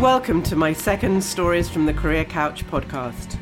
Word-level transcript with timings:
Welcome 0.00 0.42
to 0.44 0.56
my 0.56 0.72
second 0.72 1.22
Stories 1.22 1.68
from 1.68 1.84
the 1.84 1.92
Career 1.92 2.24
Couch 2.24 2.66
podcast. 2.68 3.38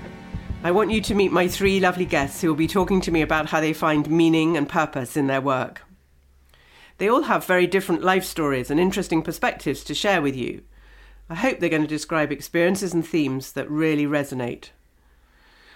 I 0.65 0.73
want 0.73 0.91
you 0.91 1.01
to 1.03 1.15
meet 1.15 1.31
my 1.31 1.47
three 1.47 1.79
lovely 1.79 2.05
guests 2.05 2.41
who 2.41 2.49
will 2.49 2.57
be 2.57 2.67
talking 2.67 3.01
to 3.03 3.13
me 3.13 3.23
about 3.23 3.51
how 3.51 3.61
they 3.61 3.73
find 3.73 4.11
meaning 4.11 4.57
and 4.57 4.69
purpose 4.69 5.17
in 5.17 5.29
their 5.29 5.41
work. 5.41 5.83
They 6.97 7.09
all 7.09 7.23
have 7.23 7.45
very 7.45 7.69
different 7.69 8.03
life 8.03 8.25
stories 8.25 8.73
and 8.73 8.81
interesting 8.81 9.23
perspectives 9.23 9.85
to 9.85 9.95
share 9.95 10.21
with 10.21 10.35
you. 10.35 10.63
I 11.31 11.37
hope 11.37 11.61
they're 11.61 11.69
going 11.69 11.83
to 11.83 11.89
describe 11.89 12.33
experiences 12.33 12.93
and 12.93 13.07
themes 13.07 13.53
that 13.53 13.71
really 13.71 14.07
resonate. 14.07 14.71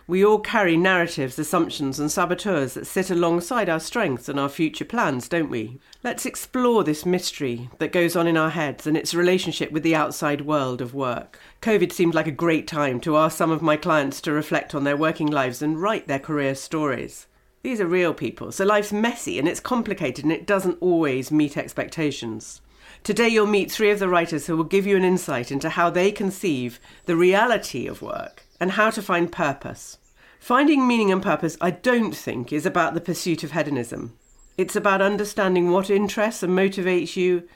We 0.08 0.24
all 0.24 0.40
carry 0.40 0.76
narratives, 0.76 1.38
assumptions, 1.38 2.00
and 2.00 2.10
saboteurs 2.10 2.74
that 2.74 2.88
sit 2.88 3.08
alongside 3.08 3.68
our 3.68 3.78
strengths 3.78 4.28
and 4.28 4.38
our 4.38 4.48
future 4.48 4.84
plans, 4.84 5.28
don't 5.28 5.48
we? 5.48 5.78
Let's 6.02 6.26
explore 6.26 6.82
this 6.82 7.06
mystery 7.06 7.70
that 7.78 7.92
goes 7.92 8.16
on 8.16 8.26
in 8.26 8.36
our 8.36 8.50
heads 8.50 8.86
and 8.86 8.96
its 8.96 9.14
relationship 9.14 9.70
with 9.70 9.84
the 9.84 9.94
outside 9.94 10.40
world 10.40 10.80
of 10.80 10.92
work. 10.92 11.38
COVID 11.60 11.92
seemed 11.92 12.14
like 12.14 12.26
a 12.26 12.32
great 12.32 12.66
time 12.66 12.98
to 13.00 13.16
ask 13.16 13.38
some 13.38 13.52
of 13.52 13.62
my 13.62 13.76
clients 13.76 14.20
to 14.22 14.32
reflect 14.32 14.74
on 14.74 14.82
their 14.82 14.96
working 14.96 15.28
lives 15.28 15.62
and 15.62 15.80
write 15.80 16.08
their 16.08 16.18
career 16.18 16.56
stories. 16.56 17.28
These 17.62 17.80
are 17.80 17.86
real 17.86 18.12
people, 18.12 18.50
so 18.50 18.64
life's 18.64 18.92
messy 18.92 19.38
and 19.38 19.46
it's 19.46 19.60
complicated 19.60 20.24
and 20.24 20.32
it 20.32 20.48
doesn't 20.48 20.78
always 20.80 21.30
meet 21.30 21.56
expectations. 21.56 22.60
Today, 23.04 23.28
you'll 23.28 23.46
meet 23.46 23.70
three 23.70 23.90
of 23.90 24.00
the 24.00 24.08
writers 24.08 24.46
who 24.46 24.56
will 24.56 24.64
give 24.64 24.86
you 24.86 24.96
an 24.96 25.04
insight 25.04 25.52
into 25.52 25.70
how 25.70 25.90
they 25.90 26.10
conceive 26.10 26.80
the 27.06 27.16
reality 27.16 27.86
of 27.86 28.02
work 28.02 28.44
and 28.62 28.70
how 28.70 28.90
to 28.90 29.02
find 29.02 29.32
purpose. 29.32 29.98
Finding 30.38 30.86
meaning 30.86 31.10
and 31.10 31.20
purpose, 31.20 31.56
I 31.60 31.72
don't 31.72 32.14
think, 32.14 32.52
is 32.52 32.64
about 32.64 32.94
the 32.94 33.00
pursuit 33.00 33.42
of 33.42 33.50
hedonism. 33.50 34.16
It's 34.56 34.76
about 34.76 35.02
understanding 35.02 35.72
what 35.72 35.90
interests 35.90 36.44
and 36.44 36.56
motivates 36.56 37.16
you 37.16 37.48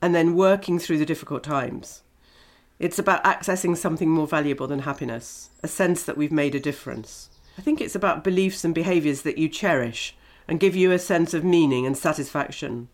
and 0.00 0.14
then 0.14 0.34
working 0.34 0.78
through 0.78 0.96
the 0.96 1.04
difficult 1.04 1.44
times. 1.44 2.02
It's 2.78 2.98
about 2.98 3.22
accessing 3.24 3.76
something 3.76 4.08
more 4.08 4.26
valuable 4.26 4.66
than 4.66 4.78
happiness, 4.78 5.50
a 5.62 5.68
sense 5.68 6.02
that 6.04 6.16
we've 6.16 6.32
made 6.32 6.54
a 6.54 6.60
difference. 6.60 7.28
I 7.58 7.60
think 7.60 7.82
it's 7.82 7.94
about 7.94 8.24
beliefs 8.24 8.64
and 8.64 8.74
behaviours 8.74 9.20
that 9.20 9.36
you 9.36 9.50
cherish 9.50 10.16
and 10.48 10.58
give 10.58 10.74
you 10.74 10.92
a 10.92 10.98
sense 10.98 11.34
of 11.34 11.44
meaning 11.44 11.84
and 11.84 11.94
satisfaction. 11.94 12.88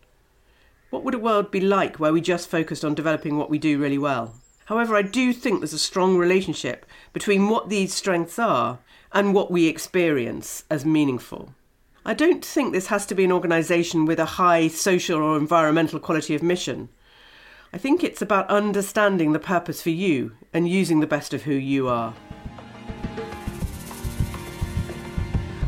What 0.91 1.04
would 1.04 1.14
a 1.14 1.20
world 1.20 1.52
be 1.52 1.60
like 1.60 2.00
where 2.00 2.12
we 2.12 2.20
just 2.20 2.50
focused 2.50 2.84
on 2.84 2.96
developing 2.96 3.36
what 3.36 3.48
we 3.48 3.60
do 3.60 3.78
really 3.78 3.98
well? 3.98 4.39
However, 4.70 4.94
I 4.94 5.02
do 5.02 5.32
think 5.32 5.58
there's 5.58 5.72
a 5.72 5.80
strong 5.80 6.16
relationship 6.16 6.86
between 7.12 7.48
what 7.48 7.70
these 7.70 7.92
strengths 7.92 8.38
are 8.38 8.78
and 9.10 9.34
what 9.34 9.50
we 9.50 9.66
experience 9.66 10.62
as 10.70 10.84
meaningful. 10.84 11.52
I 12.06 12.14
don't 12.14 12.44
think 12.44 12.72
this 12.72 12.86
has 12.86 13.04
to 13.06 13.16
be 13.16 13.24
an 13.24 13.32
organisation 13.32 14.06
with 14.06 14.20
a 14.20 14.36
high 14.38 14.68
social 14.68 15.20
or 15.20 15.36
environmental 15.36 15.98
quality 15.98 16.36
of 16.36 16.42
mission. 16.44 16.88
I 17.72 17.78
think 17.78 18.04
it's 18.04 18.22
about 18.22 18.48
understanding 18.48 19.32
the 19.32 19.41
purpose 19.41 19.82
for 19.82 19.91
you 19.91 20.36
and 20.52 20.68
using 20.68 21.00
the 21.00 21.06
best 21.08 21.34
of 21.34 21.42
who 21.42 21.54
you 21.54 21.88
are. 21.88 22.14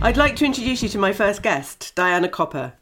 I'd 0.00 0.16
like 0.16 0.36
to 0.36 0.44
introduce 0.44 0.80
you 0.80 0.88
to 0.90 0.98
my 0.98 1.12
first 1.12 1.42
guest, 1.42 1.92
Diana 1.96 2.28
Copper. 2.28 2.74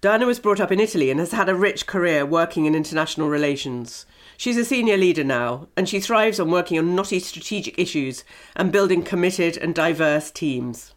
Diana 0.00 0.26
was 0.26 0.40
brought 0.40 0.58
up 0.58 0.72
in 0.72 0.80
Italy 0.80 1.12
and 1.12 1.20
has 1.20 1.30
had 1.30 1.48
a 1.48 1.54
rich 1.54 1.86
career 1.86 2.26
working 2.26 2.64
in 2.64 2.74
international 2.74 3.28
relations. 3.28 4.04
She's 4.40 4.56
a 4.56 4.64
senior 4.64 4.96
leader 4.96 5.22
now, 5.22 5.68
and 5.76 5.86
she 5.86 6.00
thrives 6.00 6.40
on 6.40 6.50
working 6.50 6.78
on 6.78 6.94
knotty 6.94 7.18
strategic 7.18 7.78
issues 7.78 8.24
and 8.56 8.72
building 8.72 9.02
committed 9.02 9.58
and 9.58 9.74
diverse 9.74 10.30
teams. 10.30 10.94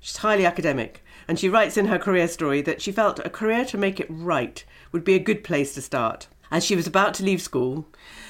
She's 0.00 0.16
highly 0.16 0.46
academic, 0.46 1.04
and 1.28 1.38
she 1.38 1.50
writes 1.50 1.76
in 1.76 1.88
her 1.88 1.98
career 1.98 2.26
story 2.26 2.62
that 2.62 2.80
she 2.80 2.90
felt 2.92 3.18
a 3.18 3.28
career 3.28 3.66
to 3.66 3.76
make 3.76 4.00
it 4.00 4.06
right 4.08 4.64
would 4.92 5.04
be 5.04 5.14
a 5.14 5.18
good 5.18 5.44
place 5.44 5.74
to 5.74 5.82
start. 5.82 6.28
As 6.50 6.64
she 6.64 6.74
was 6.74 6.86
about 6.86 7.12
to 7.16 7.22
leave 7.22 7.42
school, 7.42 7.86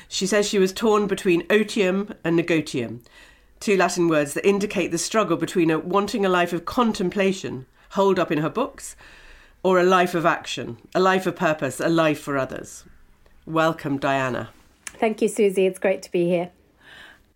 she 0.09 0.27
says 0.27 0.49
she 0.49 0.59
was 0.59 0.73
torn 0.73 1.07
between 1.07 1.47
otium 1.47 2.17
and 2.25 2.35
negotium, 2.35 3.05
two 3.61 3.77
Latin 3.77 4.09
words 4.09 4.35
that 4.35 4.45
indicate 4.45 4.91
the 4.91 4.99
struggle 4.99 5.37
between 5.37 5.71
a 5.71 5.79
wanting 5.79 6.27
a 6.27 6.29
life 6.29 6.53
of 6.53 6.65
contemplation, 6.65 7.67
holed 7.91 8.19
up 8.19 8.33
in 8.33 8.39
her 8.39 8.51
books, 8.51 8.97
or 9.63 9.79
a 9.79 9.85
life 9.85 10.17
of 10.17 10.27
action, 10.27 10.79
a 10.93 10.99
life 10.99 11.25
of 11.25 11.37
purpose, 11.37 11.79
a 11.79 11.89
life 11.89 12.19
for 12.19 12.37
others. 12.37 12.83
Welcome, 13.47 13.99
Diana. 13.99 14.51
Thank 14.99 15.23
you, 15.23 15.29
Susie. 15.29 15.67
It's 15.67 15.79
great 15.79 16.03
to 16.03 16.11
be 16.11 16.29
here. 16.29 16.51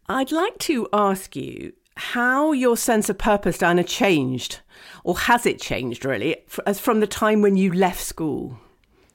I'd 0.09 0.33
like 0.33 0.59
to 0.61 0.89
ask 0.93 1.37
you 1.37 1.73
how 1.97 2.53
your 2.53 2.77
sense 2.77 3.09
of 3.09 3.19
purpose, 3.19 3.59
Diana, 3.59 3.85
changed, 3.85 4.61
or 5.05 5.19
has 5.19 5.47
it 5.47 5.61
changed 5.61 6.05
really, 6.05 6.37
as 6.67 6.81
from 6.81 7.01
the 7.01 7.07
time 7.07 7.43
when 7.43 7.57
you 7.57 7.73
left 7.73 8.01
school? 8.01 8.59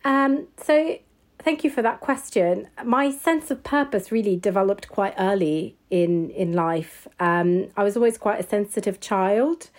Um, 0.04 0.48
so, 0.58 0.98
thank 1.40 1.64
you 1.64 1.70
for 1.70 1.82
that 1.82 2.00
question. 2.00 2.68
My 2.84 3.10
sense 3.10 3.50
of 3.50 3.64
purpose 3.64 4.12
really 4.12 4.36
developed 4.36 4.88
quite 4.88 5.16
early 5.18 5.76
in 5.90 6.30
in 6.30 6.54
life. 6.54 7.08
Um, 7.20 7.70
I 7.76 7.84
was 7.84 7.98
always 7.98 8.18
quite 8.18 8.40
a 8.40 8.48
sensitive 8.48 9.00
child 9.00 9.70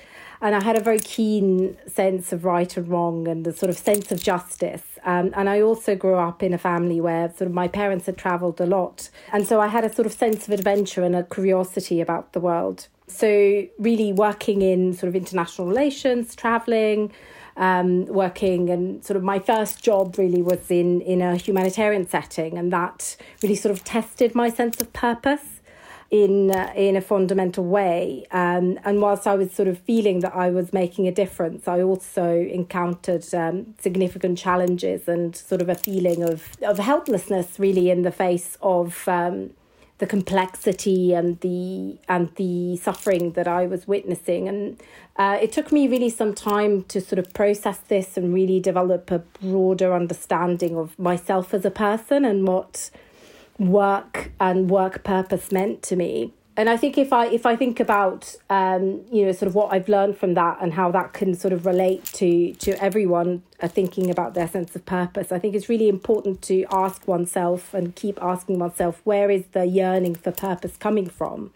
and 0.40 0.54
I 0.54 0.62
had 0.62 0.76
a 0.76 0.80
very 0.80 0.98
keen 0.98 1.76
sense 1.86 2.32
of 2.32 2.44
right 2.44 2.76
and 2.76 2.88
wrong 2.88 3.26
and 3.28 3.44
the 3.44 3.52
sort 3.52 3.70
of 3.70 3.78
sense 3.78 4.12
of 4.12 4.22
justice. 4.22 4.95
Um, 5.06 5.30
and 5.34 5.48
I 5.48 5.60
also 5.60 5.94
grew 5.94 6.16
up 6.16 6.42
in 6.42 6.52
a 6.52 6.58
family 6.58 7.00
where 7.00 7.28
sort 7.28 7.42
of 7.42 7.52
my 7.52 7.68
parents 7.68 8.06
had 8.06 8.18
travelled 8.18 8.60
a 8.60 8.66
lot, 8.66 9.08
and 9.32 9.46
so 9.46 9.60
I 9.60 9.68
had 9.68 9.84
a 9.84 9.92
sort 9.92 10.04
of 10.04 10.12
sense 10.12 10.48
of 10.48 10.52
adventure 10.52 11.04
and 11.04 11.14
a 11.14 11.22
curiosity 11.22 12.00
about 12.00 12.32
the 12.32 12.40
world. 12.40 12.88
So 13.06 13.66
really 13.78 14.12
working 14.12 14.62
in 14.62 14.92
sort 14.92 15.08
of 15.08 15.14
international 15.16 15.68
relations, 15.68 16.34
travelling. 16.34 17.12
Um, 17.58 18.04
working 18.04 18.68
and 18.68 19.02
sort 19.02 19.16
of 19.16 19.22
my 19.22 19.38
first 19.38 19.82
job 19.82 20.18
really 20.18 20.42
was 20.42 20.70
in 20.70 21.00
in 21.00 21.22
a 21.22 21.36
humanitarian 21.36 22.06
setting 22.06 22.58
and 22.58 22.70
that 22.70 23.16
really 23.42 23.54
sort 23.54 23.72
of 23.72 23.82
tested 23.82 24.34
my 24.34 24.50
sense 24.50 24.78
of 24.82 24.92
purpose 24.92 25.55
in 26.10 26.50
uh, 26.50 26.72
in 26.76 26.96
a 26.96 27.00
fundamental 27.00 27.64
way. 27.64 28.26
Um, 28.30 28.78
and 28.84 29.00
whilst 29.00 29.26
I 29.26 29.34
was 29.34 29.52
sort 29.52 29.68
of 29.68 29.78
feeling 29.78 30.20
that 30.20 30.34
I 30.34 30.50
was 30.50 30.72
making 30.72 31.08
a 31.08 31.12
difference, 31.12 31.66
I 31.66 31.82
also 31.82 32.40
encountered 32.40 33.24
um, 33.34 33.74
significant 33.78 34.38
challenges 34.38 35.08
and 35.08 35.34
sort 35.34 35.62
of 35.62 35.68
a 35.68 35.74
feeling 35.74 36.22
of 36.22 36.48
of 36.62 36.78
helplessness, 36.78 37.58
really, 37.58 37.90
in 37.90 38.02
the 38.02 38.12
face 38.12 38.56
of. 38.62 39.06
Um, 39.08 39.50
the 39.98 40.06
complexity 40.06 41.14
and 41.14 41.40
the 41.40 41.96
and 42.06 42.28
the 42.36 42.76
suffering 42.76 43.32
that 43.32 43.48
I 43.48 43.66
was 43.66 43.88
witnessing, 43.88 44.46
and 44.46 44.78
uh, 45.16 45.38
it 45.40 45.52
took 45.52 45.72
me 45.72 45.88
really 45.88 46.10
some 46.10 46.34
time 46.34 46.82
to 46.84 47.00
sort 47.00 47.18
of 47.18 47.32
process 47.32 47.78
this 47.78 48.18
and 48.18 48.34
really 48.34 48.60
develop 48.60 49.10
a 49.10 49.20
broader 49.20 49.94
understanding 49.94 50.76
of 50.76 50.98
myself 50.98 51.54
as 51.54 51.64
a 51.64 51.70
person 51.70 52.26
and 52.26 52.46
what 52.46 52.90
work 53.58 54.32
and 54.40 54.70
work 54.70 55.04
purpose 55.04 55.50
meant 55.52 55.82
to 55.84 55.96
me. 55.96 56.32
And 56.58 56.70
I 56.70 56.78
think 56.78 56.96
if 56.96 57.12
I 57.12 57.26
if 57.26 57.44
I 57.44 57.54
think 57.54 57.80
about 57.80 58.34
um, 58.48 59.02
you 59.12 59.26
know 59.26 59.32
sort 59.32 59.48
of 59.48 59.54
what 59.54 59.74
I've 59.74 59.90
learned 59.90 60.16
from 60.16 60.32
that 60.34 60.56
and 60.62 60.72
how 60.72 60.90
that 60.90 61.12
can 61.12 61.34
sort 61.34 61.52
of 61.52 61.66
relate 61.66 62.04
to 62.14 62.54
to 62.54 62.82
everyone 62.82 63.42
uh, 63.60 63.68
thinking 63.68 64.10
about 64.10 64.32
their 64.32 64.48
sense 64.48 64.74
of 64.74 64.86
purpose, 64.86 65.32
I 65.32 65.38
think 65.38 65.54
it's 65.54 65.68
really 65.68 65.88
important 65.88 66.40
to 66.42 66.64
ask 66.72 67.06
oneself 67.06 67.74
and 67.74 67.94
keep 67.94 68.22
asking 68.22 68.58
oneself 68.58 69.02
where 69.04 69.30
is 69.30 69.44
the 69.52 69.66
yearning 69.66 70.14
for 70.14 70.32
purpose 70.32 70.78
coming 70.78 71.10
from, 71.10 71.52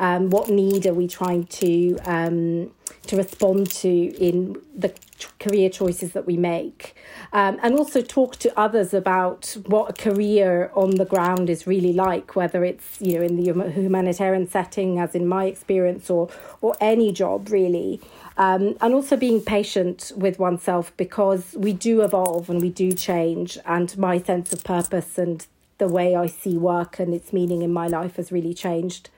um, 0.00 0.30
what 0.30 0.48
need 0.48 0.86
are 0.86 0.94
we 0.94 1.06
trying 1.06 1.44
to 1.44 1.98
um, 2.06 2.72
to 3.06 3.16
respond 3.16 3.70
to 3.70 3.88
in 3.88 4.60
the 4.74 4.92
career 5.38 5.68
choices 5.68 6.12
that 6.12 6.26
we 6.26 6.38
make, 6.38 6.96
um, 7.34 7.58
and 7.62 7.74
also 7.74 8.00
talk 8.00 8.36
to 8.36 8.58
others 8.58 8.94
about 8.94 9.56
what 9.66 9.90
a 9.90 9.92
career 9.92 10.70
on 10.74 10.92
the 10.92 11.04
ground 11.04 11.50
is 11.50 11.66
really 11.66 11.92
like, 11.92 12.34
whether 12.34 12.64
it's 12.64 12.98
you 13.00 13.18
know 13.18 13.24
in 13.24 13.36
the 13.36 13.70
humanitarian 13.70 14.48
setting, 14.48 14.98
as 14.98 15.14
in 15.14 15.28
my 15.28 15.44
experience, 15.44 16.08
or 16.08 16.30
or 16.62 16.74
any 16.80 17.12
job 17.12 17.50
really. 17.50 18.00
Um, 18.38 18.78
and 18.80 18.94
also 18.94 19.18
being 19.18 19.42
patient 19.42 20.12
with 20.16 20.38
oneself 20.38 20.96
because 20.96 21.54
we 21.58 21.74
do 21.74 22.00
evolve 22.00 22.48
and 22.48 22.62
we 22.62 22.70
do 22.70 22.92
change, 22.92 23.58
and 23.66 23.96
my 23.98 24.18
sense 24.18 24.50
of 24.54 24.64
purpose 24.64 25.18
and 25.18 25.46
the 25.76 25.88
way 25.88 26.16
I 26.16 26.26
see 26.26 26.56
work 26.56 26.98
and 26.98 27.12
its 27.12 27.34
meaning 27.34 27.60
in 27.60 27.72
my 27.72 27.86
life 27.86 28.16
has 28.16 28.32
really 28.32 28.54
changed 28.54 29.10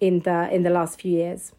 in 0.00 0.20
the 0.20 0.52
in 0.52 0.62
the 0.62 0.70
last 0.70 1.00
few 1.00 1.12
years. 1.12 1.52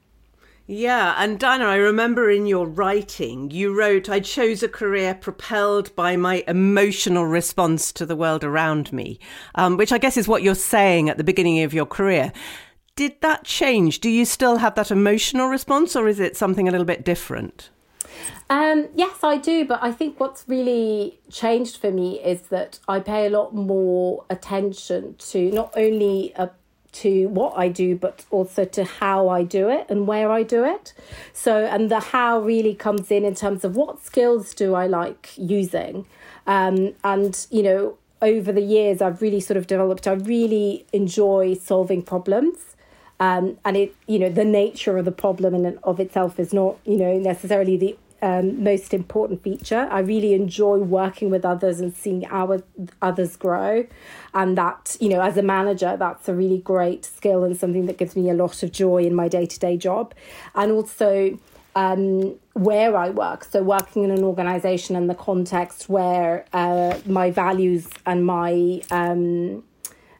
Yeah, 0.67 1.15
and 1.17 1.37
Diana, 1.37 1.65
I 1.65 1.75
remember 1.75 2.29
in 2.29 2.45
your 2.45 2.65
writing, 2.65 3.51
you 3.51 3.77
wrote, 3.77 4.07
I 4.07 4.21
chose 4.21 4.63
a 4.63 4.69
career 4.69 5.13
propelled 5.13 5.93
by 5.97 6.15
my 6.15 6.45
emotional 6.47 7.25
response 7.25 7.91
to 7.93 8.05
the 8.05 8.15
world 8.15 8.43
around 8.43 8.93
me, 8.93 9.19
um, 9.55 9.75
which 9.75 9.91
I 9.91 9.97
guess 9.97 10.15
is 10.15 10.29
what 10.29 10.43
you're 10.43 10.55
saying 10.55 11.09
at 11.09 11.17
the 11.17 11.25
beginning 11.25 11.61
of 11.63 11.73
your 11.73 11.85
career. 11.85 12.31
Did 12.95 13.19
that 13.21 13.43
change? 13.43 13.99
Do 13.99 14.09
you 14.09 14.23
still 14.23 14.57
have 14.57 14.75
that 14.75 14.91
emotional 14.91 15.47
response, 15.47 15.95
or 15.95 16.07
is 16.07 16.21
it 16.21 16.37
something 16.37 16.69
a 16.69 16.71
little 16.71 16.85
bit 16.85 17.03
different? 17.03 17.69
Um, 18.49 18.89
yes, 18.95 19.23
I 19.23 19.37
do, 19.37 19.65
but 19.65 19.79
I 19.81 19.91
think 19.91 20.19
what's 20.19 20.45
really 20.47 21.19
changed 21.29 21.77
for 21.77 21.91
me 21.91 22.19
is 22.19 22.41
that 22.43 22.79
I 22.87 22.99
pay 22.99 23.25
a 23.25 23.29
lot 23.29 23.55
more 23.55 24.25
attention 24.29 25.15
to 25.19 25.51
not 25.51 25.73
only 25.75 26.33
a 26.35 26.51
to 26.91 27.27
what 27.27 27.53
I 27.57 27.69
do, 27.69 27.95
but 27.95 28.25
also 28.31 28.65
to 28.65 28.83
how 28.83 29.29
I 29.29 29.43
do 29.43 29.69
it 29.69 29.85
and 29.89 30.07
where 30.07 30.31
I 30.31 30.43
do 30.43 30.63
it. 30.65 30.93
So, 31.33 31.65
and 31.65 31.89
the 31.89 31.99
how 31.99 32.39
really 32.39 32.75
comes 32.75 33.11
in 33.11 33.23
in 33.23 33.35
terms 33.35 33.63
of 33.63 33.75
what 33.75 34.03
skills 34.03 34.53
do 34.53 34.75
I 34.75 34.87
like 34.87 35.31
using. 35.37 36.05
Um, 36.47 36.93
and, 37.03 37.47
you 37.49 37.63
know, 37.63 37.97
over 38.21 38.51
the 38.51 38.61
years, 38.61 39.01
I've 39.01 39.21
really 39.21 39.39
sort 39.39 39.57
of 39.57 39.67
developed, 39.67 40.07
I 40.07 40.13
really 40.13 40.85
enjoy 40.93 41.55
solving 41.55 42.01
problems. 42.01 42.75
Um, 43.19 43.57
and 43.63 43.77
it, 43.77 43.95
you 44.07 44.17
know, 44.19 44.29
the 44.29 44.45
nature 44.45 44.97
of 44.97 45.05
the 45.05 45.11
problem 45.11 45.53
in 45.53 45.65
and 45.65 45.79
of 45.83 45.99
itself 45.99 46.39
is 46.39 46.53
not, 46.53 46.77
you 46.85 46.97
know, 46.97 47.17
necessarily 47.17 47.77
the 47.77 47.97
um, 48.21 48.63
most 48.63 48.93
important 48.93 49.43
feature. 49.43 49.87
I 49.91 49.99
really 49.99 50.33
enjoy 50.33 50.77
working 50.77 51.29
with 51.29 51.45
others 51.45 51.79
and 51.79 51.95
seeing 51.95 52.25
our 52.27 52.63
others 53.01 53.35
grow, 53.35 53.85
and 54.33 54.57
that 54.57 54.97
you 54.99 55.09
know, 55.09 55.21
as 55.21 55.37
a 55.37 55.43
manager, 55.43 55.95
that's 55.97 56.29
a 56.29 56.33
really 56.33 56.59
great 56.59 57.05
skill 57.05 57.43
and 57.43 57.57
something 57.57 57.85
that 57.87 57.97
gives 57.97 58.15
me 58.15 58.29
a 58.29 58.33
lot 58.33 58.63
of 58.63 58.71
joy 58.71 59.03
in 59.03 59.13
my 59.13 59.27
day 59.27 59.45
to 59.45 59.59
day 59.59 59.77
job, 59.77 60.13
and 60.55 60.71
also 60.71 61.39
um, 61.75 62.35
where 62.53 62.95
I 62.95 63.09
work. 63.09 63.43
So, 63.43 63.63
working 63.63 64.03
in 64.03 64.11
an 64.11 64.23
organization 64.23 64.95
in 64.95 65.07
the 65.07 65.15
context 65.15 65.89
where 65.89 66.45
uh, 66.53 66.99
my 67.05 67.31
values 67.31 67.89
and 68.05 68.25
my 68.25 68.81
um, 68.91 69.63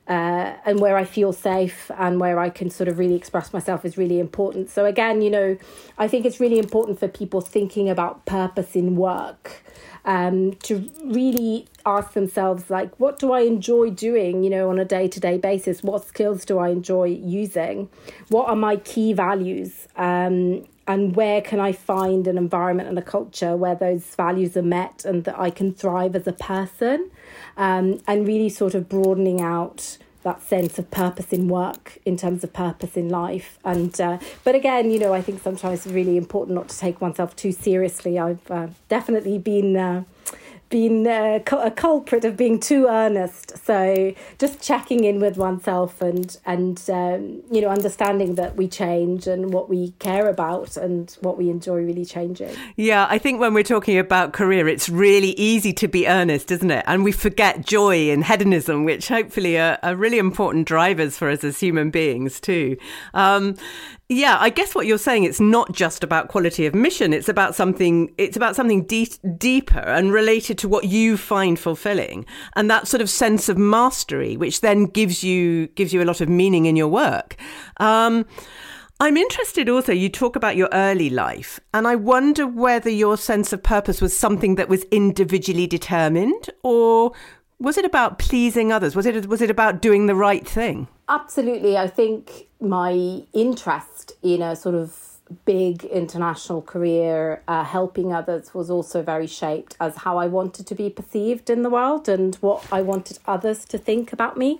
uh, 0.08 0.56
and 0.66 0.80
where 0.80 0.98
I 0.98 1.04
feel 1.04 1.32
safe 1.32 1.92
and 1.98 2.20
where 2.20 2.40
I 2.40 2.50
can 2.50 2.70
sort 2.70 2.88
of 2.88 3.00
really 3.00 3.16
express 3.16 3.54
myself 3.54 3.86
is 3.86 3.98
really 3.98 4.20
important. 4.20 4.70
So, 4.70 4.86
again, 4.86 5.22
you 5.22 5.30
know, 5.30 5.58
I 5.98 6.08
think 6.08 6.26
it's 6.26 6.40
really 6.40 6.60
important 6.60 7.00
for 7.00 7.08
people 7.08 7.42
thinking 7.42 7.90
about 7.90 8.26
purpose 8.26 8.76
in 8.76 8.96
work 8.96 9.64
um, 10.06 10.54
to 10.64 10.90
really 11.06 11.68
ask 11.86 12.14
themselves, 12.14 12.70
like, 12.70 13.00
what 13.00 13.20
do 13.20 13.32
I 13.32 13.42
enjoy 13.42 13.92
doing, 13.92 14.44
you 14.44 14.50
know, 14.50 14.70
on 14.70 14.80
a 14.80 14.86
day 14.86 15.08
to 15.08 15.20
day 15.20 15.38
basis? 15.38 15.84
What 15.84 16.06
skills 16.06 16.46
do 16.46 16.58
I 16.58 16.70
enjoy 16.70 17.06
using? 17.06 17.90
What 18.30 18.50
are 18.50 18.56
my 18.56 18.78
key 18.78 19.14
values? 19.14 19.88
Um, 19.96 20.66
and 20.88 21.16
where 21.16 21.42
can 21.42 21.60
I 21.60 21.72
find 21.72 22.28
an 22.28 22.38
environment 22.38 22.90
and 22.90 22.98
a 22.98 23.02
culture 23.02 23.56
where 23.56 23.76
those 23.76 24.16
values 24.16 24.58
are 24.58 24.64
met 24.64 25.06
and 25.06 25.24
that 25.26 25.40
I 25.40 25.50
can 25.50 25.74
thrive 25.74 26.16
as 26.16 26.28
a 26.28 26.34
person, 26.34 27.12
um, 27.58 28.02
and 28.08 28.28
really 28.28 28.50
sort 28.50 28.74
of 28.74 28.90
broadening 28.90 29.42
out 29.42 29.98
that 30.24 30.42
sense 30.42 30.78
of 30.78 30.90
purpose 30.92 31.34
in 31.34 31.48
work 31.48 31.98
in 32.06 32.16
terms 32.16 32.44
of 32.44 32.54
purpose 32.54 32.96
in 32.96 33.10
life. 33.10 33.58
And 33.64 34.00
uh, 34.00 34.20
but 34.44 34.56
again 34.56 34.92
you 34.92 35.00
know 35.00 35.14
i 35.14 35.22
think 35.22 35.42
sometimes 35.42 35.86
it's 35.86 35.94
really 35.94 36.16
important 36.18 36.56
not 36.56 36.70
to 36.70 36.78
take 36.78 37.02
oneself 37.02 37.36
too 37.36 37.52
seriously. 37.52 38.20
I've 38.20 38.52
uh, 38.52 38.68
definitely 38.88 39.38
been 39.38 39.76
uh, 39.76 40.04
been 40.72 41.06
uh, 41.06 41.40
a 41.52 41.70
culprit 41.70 42.26
of 42.26 42.36
being 42.36 42.60
too 42.60 42.88
earnest. 42.88 43.58
So 43.64 44.16
just 44.40 44.60
checking 44.62 45.04
in 45.04 45.20
with 45.20 45.38
oneself 45.38 46.02
and 46.02 46.36
and 46.46 46.82
um, 46.90 47.44
you 47.52 47.62
know 47.62 47.68
understanding 47.68 48.36
that 48.36 48.56
we 48.56 48.68
change 48.68 49.28
and 49.28 49.54
what 49.54 49.70
we 49.70 49.92
care 50.00 50.28
about 50.28 50.78
and 50.78 51.16
what 51.22 51.38
we 51.38 51.50
enjoy 51.50 51.82
really 51.82 52.06
changing. 52.06 52.56
Yeah, 52.76 53.06
I 53.10 53.20
think 53.20 53.40
when 53.40 53.54
we're 53.54 53.64
talking 53.64 54.00
about 54.00 54.34
career, 54.34 54.68
it's 54.68 54.90
really 54.90 55.32
easy 55.32 55.74
to 55.74 55.88
be 55.88 56.08
earnest, 56.08 56.50
isn't 56.52 56.72
it? 56.72 56.84
And 56.88 57.04
we 57.04 57.12
forget 57.12 57.66
joy 57.66 58.10
and 58.10 58.26
hedonism, 58.26 58.86
which 58.86 59.10
hopefully 59.10 59.60
are, 59.60 59.78
are 59.84 59.96
really 59.96 60.18
important 60.18 60.68
drivers 60.68 61.18
for 61.18 61.30
us 61.30 61.44
as 61.44 61.60
human 61.60 61.92
beings 61.92 62.40
too. 62.40 62.78
Um, 63.14 63.58
yeah, 64.12 64.36
I 64.42 64.50
guess 64.50 64.76
what 64.76 64.88
you're 64.88 64.98
saying 64.98 65.24
it's 65.24 65.40
not 65.40 65.72
just 65.72 66.04
about 66.04 66.28
quality 66.28 66.66
of 66.66 66.76
mission. 66.76 67.14
It's 67.14 67.30
about 67.30 67.56
something. 67.56 68.14
It's 68.18 68.36
about 68.36 68.58
something 68.58 68.84
de- 68.86 69.18
deeper 69.38 69.80
and 69.80 70.12
related 70.12 70.58
to 70.60 70.68
what 70.68 70.84
you 70.84 71.16
find 71.16 71.58
fulfilling, 71.58 72.26
and 72.58 72.70
that 72.70 72.90
sort 72.90 73.00
of 73.00 73.10
sense 73.10 73.48
of 73.48 73.58
mastery, 73.58 74.36
which 74.36 74.60
then 74.60 74.84
gives 74.84 75.24
you 75.24 75.68
gives 75.68 75.94
you 75.94 76.04
a 76.04 76.06
lot 76.06 76.20
of 76.20 76.28
meaning 76.28 76.66
in 76.66 76.76
your 76.76 76.90
work. 76.90 77.38
Um, 77.78 78.26
I'm 79.00 79.16
interested 79.16 79.70
also, 79.70 79.94
you 79.94 80.10
talk 80.10 80.36
about 80.36 80.58
your 80.58 80.70
early 80.74 81.10
life, 81.10 81.62
and 81.74 81.88
I 81.88 81.96
wonder 81.96 82.46
whether 82.46 82.90
your 82.90 83.16
sense 83.16 83.54
of 83.54 83.64
purpose 83.64 84.02
was 84.02 84.16
something 84.16 84.56
that 84.56 84.68
was 84.68 84.84
individually 84.92 85.68
determined, 85.68 86.50
or 86.64 87.14
was 87.60 87.78
it 87.78 87.86
about 87.86 88.20
pleasing 88.20 88.74
others? 88.74 88.94
Was 88.94 89.06
it 89.06 89.26
was 89.28 89.42
it 89.42 89.50
about 89.50 89.82
doing 89.82 90.08
the 90.08 90.16
right 90.16 90.46
thing? 90.46 90.90
Absolutely. 91.08 91.78
I 91.78 91.88
think 91.88 92.50
my 92.62 93.24
interest 93.34 94.14
in 94.22 94.42
a 94.42 94.56
sort 94.56 94.76
of 94.76 94.98
big 95.46 95.86
international 95.86 96.62
career 96.62 97.42
uh, 97.48 97.64
helping 97.64 98.12
others 98.12 98.54
was 98.54 98.70
also 98.70 99.02
very 99.02 99.28
shaped 99.28 99.76
as 99.80 99.96
how 99.98 100.18
I 100.18 100.28
wanted 100.28 100.68
to 100.68 100.76
be 100.76 100.90
perceived 100.90 101.50
in 101.50 101.64
the 101.64 101.70
world 101.70 102.10
and 102.10 102.36
what 102.36 102.66
I 102.72 102.82
wanted 102.82 103.20
others 103.26 103.66
to 103.66 103.78
think 103.78 104.12
about 104.12 104.38
me 104.38 104.60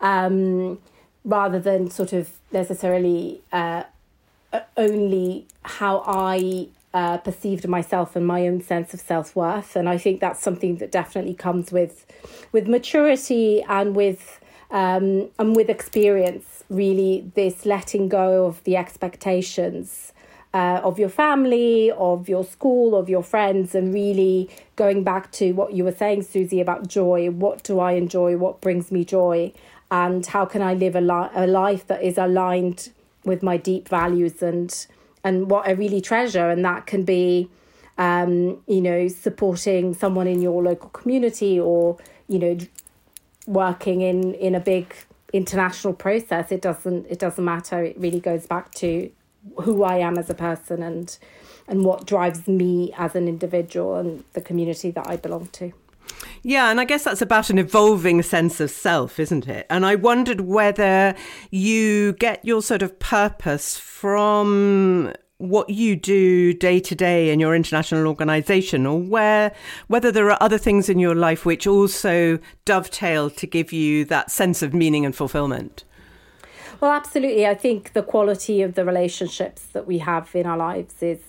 um, 0.00 0.80
rather 1.24 1.58
than 1.58 1.90
sort 1.90 2.12
of 2.12 2.30
necessarily 2.52 3.40
uh, 3.52 3.84
only 4.76 5.46
how 5.62 6.02
I 6.06 6.68
uh, 6.92 7.18
perceived 7.18 7.68
myself 7.68 8.16
and 8.16 8.26
my 8.26 8.46
own 8.48 8.60
sense 8.60 8.92
of 8.94 9.00
self 9.00 9.36
worth. 9.36 9.76
And 9.76 9.88
I 9.88 9.96
think 9.96 10.20
that's 10.20 10.42
something 10.42 10.76
that 10.76 10.90
definitely 10.90 11.34
comes 11.34 11.70
with 11.70 12.04
with 12.52 12.66
maturity 12.66 13.62
and 13.62 13.94
with 13.94 14.40
um, 14.70 15.30
and 15.38 15.54
with 15.54 15.68
experience, 15.68 16.49
really, 16.70 17.30
this 17.34 17.66
letting 17.66 18.08
go 18.08 18.46
of 18.46 18.64
the 18.64 18.76
expectations 18.76 20.12
uh, 20.52 20.80
of 20.82 20.98
your 20.98 21.08
family, 21.08 21.90
of 21.92 22.28
your 22.28 22.44
school, 22.44 22.96
of 22.96 23.08
your 23.08 23.22
friends, 23.22 23.74
and 23.74 23.94
really 23.94 24.50
going 24.76 25.04
back 25.04 25.30
to 25.32 25.52
what 25.52 25.72
you 25.72 25.84
were 25.84 25.92
saying, 25.92 26.22
Susie, 26.22 26.60
about 26.60 26.88
joy. 26.88 27.30
What 27.30 27.62
do 27.62 27.78
I 27.78 27.92
enjoy? 27.92 28.36
What 28.36 28.60
brings 28.60 28.90
me 28.90 29.04
joy? 29.04 29.52
And 29.90 30.24
how 30.26 30.44
can 30.44 30.62
I 30.62 30.74
live 30.74 30.96
a, 30.96 31.00
li- 31.00 31.30
a 31.34 31.46
life 31.46 31.86
that 31.88 32.02
is 32.02 32.18
aligned 32.18 32.90
with 33.24 33.42
my 33.42 33.56
deep 33.56 33.88
values 33.88 34.42
and 34.42 34.86
and 35.22 35.50
what 35.50 35.68
I 35.68 35.72
really 35.72 36.00
treasure? 36.00 36.48
And 36.48 36.64
that 36.64 36.86
can 36.86 37.04
be, 37.04 37.50
um, 37.98 38.62
you 38.66 38.80
know, 38.80 39.08
supporting 39.08 39.94
someone 39.94 40.26
in 40.26 40.40
your 40.40 40.62
local 40.62 40.90
community 40.90 41.60
or 41.60 41.98
you 42.28 42.38
know 42.38 42.58
working 43.46 44.00
in 44.00 44.34
in 44.34 44.54
a 44.54 44.60
big 44.60 44.94
international 45.32 45.92
process 45.92 46.50
it 46.50 46.60
doesn't 46.60 47.06
it 47.08 47.18
doesn't 47.18 47.44
matter 47.44 47.84
it 47.84 47.98
really 47.98 48.20
goes 48.20 48.46
back 48.46 48.72
to 48.74 49.10
who 49.62 49.82
I 49.82 49.98
am 49.98 50.18
as 50.18 50.28
a 50.28 50.34
person 50.34 50.82
and 50.82 51.16
and 51.68 51.84
what 51.84 52.06
drives 52.06 52.48
me 52.48 52.92
as 52.98 53.14
an 53.14 53.28
individual 53.28 53.96
and 53.96 54.24
the 54.32 54.40
community 54.40 54.90
that 54.90 55.06
I 55.08 55.16
belong 55.16 55.46
to. 55.52 55.72
Yeah, 56.42 56.70
and 56.70 56.80
I 56.80 56.84
guess 56.84 57.04
that's 57.04 57.22
about 57.22 57.48
an 57.48 57.58
evolving 57.58 58.22
sense 58.22 58.60
of 58.60 58.70
self, 58.70 59.20
isn't 59.20 59.46
it? 59.46 59.66
And 59.70 59.86
I 59.86 59.94
wondered 59.94 60.40
whether 60.40 61.14
you 61.50 62.14
get 62.14 62.44
your 62.44 62.62
sort 62.62 62.82
of 62.82 62.98
purpose 62.98 63.78
from 63.78 65.12
what 65.40 65.70
you 65.70 65.96
do 65.96 66.52
day 66.52 66.78
to 66.78 66.94
day 66.94 67.30
in 67.30 67.40
your 67.40 67.54
international 67.54 68.06
organization 68.06 68.84
or 68.84 69.00
where 69.00 69.52
whether 69.86 70.12
there 70.12 70.30
are 70.30 70.38
other 70.40 70.58
things 70.58 70.88
in 70.88 70.98
your 70.98 71.14
life 71.14 71.46
which 71.46 71.66
also 71.66 72.38
dovetail 72.66 73.30
to 73.30 73.46
give 73.46 73.72
you 73.72 74.04
that 74.04 74.30
sense 74.30 74.62
of 74.62 74.74
meaning 74.74 75.06
and 75.06 75.16
fulfillment? 75.16 75.84
Well 76.80 76.92
absolutely. 76.92 77.46
I 77.46 77.54
think 77.54 77.94
the 77.94 78.02
quality 78.02 78.60
of 78.62 78.74
the 78.74 78.84
relationships 78.84 79.62
that 79.72 79.86
we 79.86 79.98
have 79.98 80.34
in 80.34 80.46
our 80.46 80.58
lives 80.58 81.02
is 81.02 81.20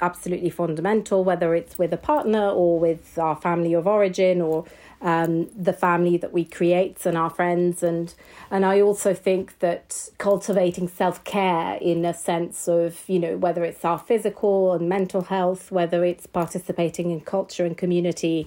absolutely 0.00 0.50
fundamental 0.50 1.24
whether 1.24 1.54
it's 1.54 1.76
with 1.78 1.92
a 1.92 1.96
partner 1.96 2.48
or 2.48 2.78
with 2.78 3.18
our 3.18 3.36
family 3.36 3.74
of 3.74 3.86
origin 3.86 4.40
or 4.40 4.64
um, 5.00 5.48
the 5.56 5.72
family 5.72 6.16
that 6.16 6.32
we 6.32 6.44
create 6.44 7.06
and 7.06 7.16
our 7.16 7.30
friends. 7.30 7.82
And 7.82 8.14
and 8.50 8.64
I 8.64 8.80
also 8.80 9.14
think 9.14 9.58
that 9.60 10.10
cultivating 10.18 10.88
self 10.88 11.22
care 11.24 11.78
in 11.80 12.04
a 12.04 12.14
sense 12.14 12.68
of 12.68 13.02
you 13.08 13.18
know 13.18 13.36
whether 13.36 13.64
it's 13.64 13.84
our 13.84 13.98
physical 13.98 14.72
and 14.72 14.88
mental 14.88 15.22
health 15.22 15.70
whether 15.70 16.04
it's 16.04 16.26
participating 16.26 17.10
in 17.10 17.20
culture 17.20 17.64
and 17.64 17.76
community 17.76 18.46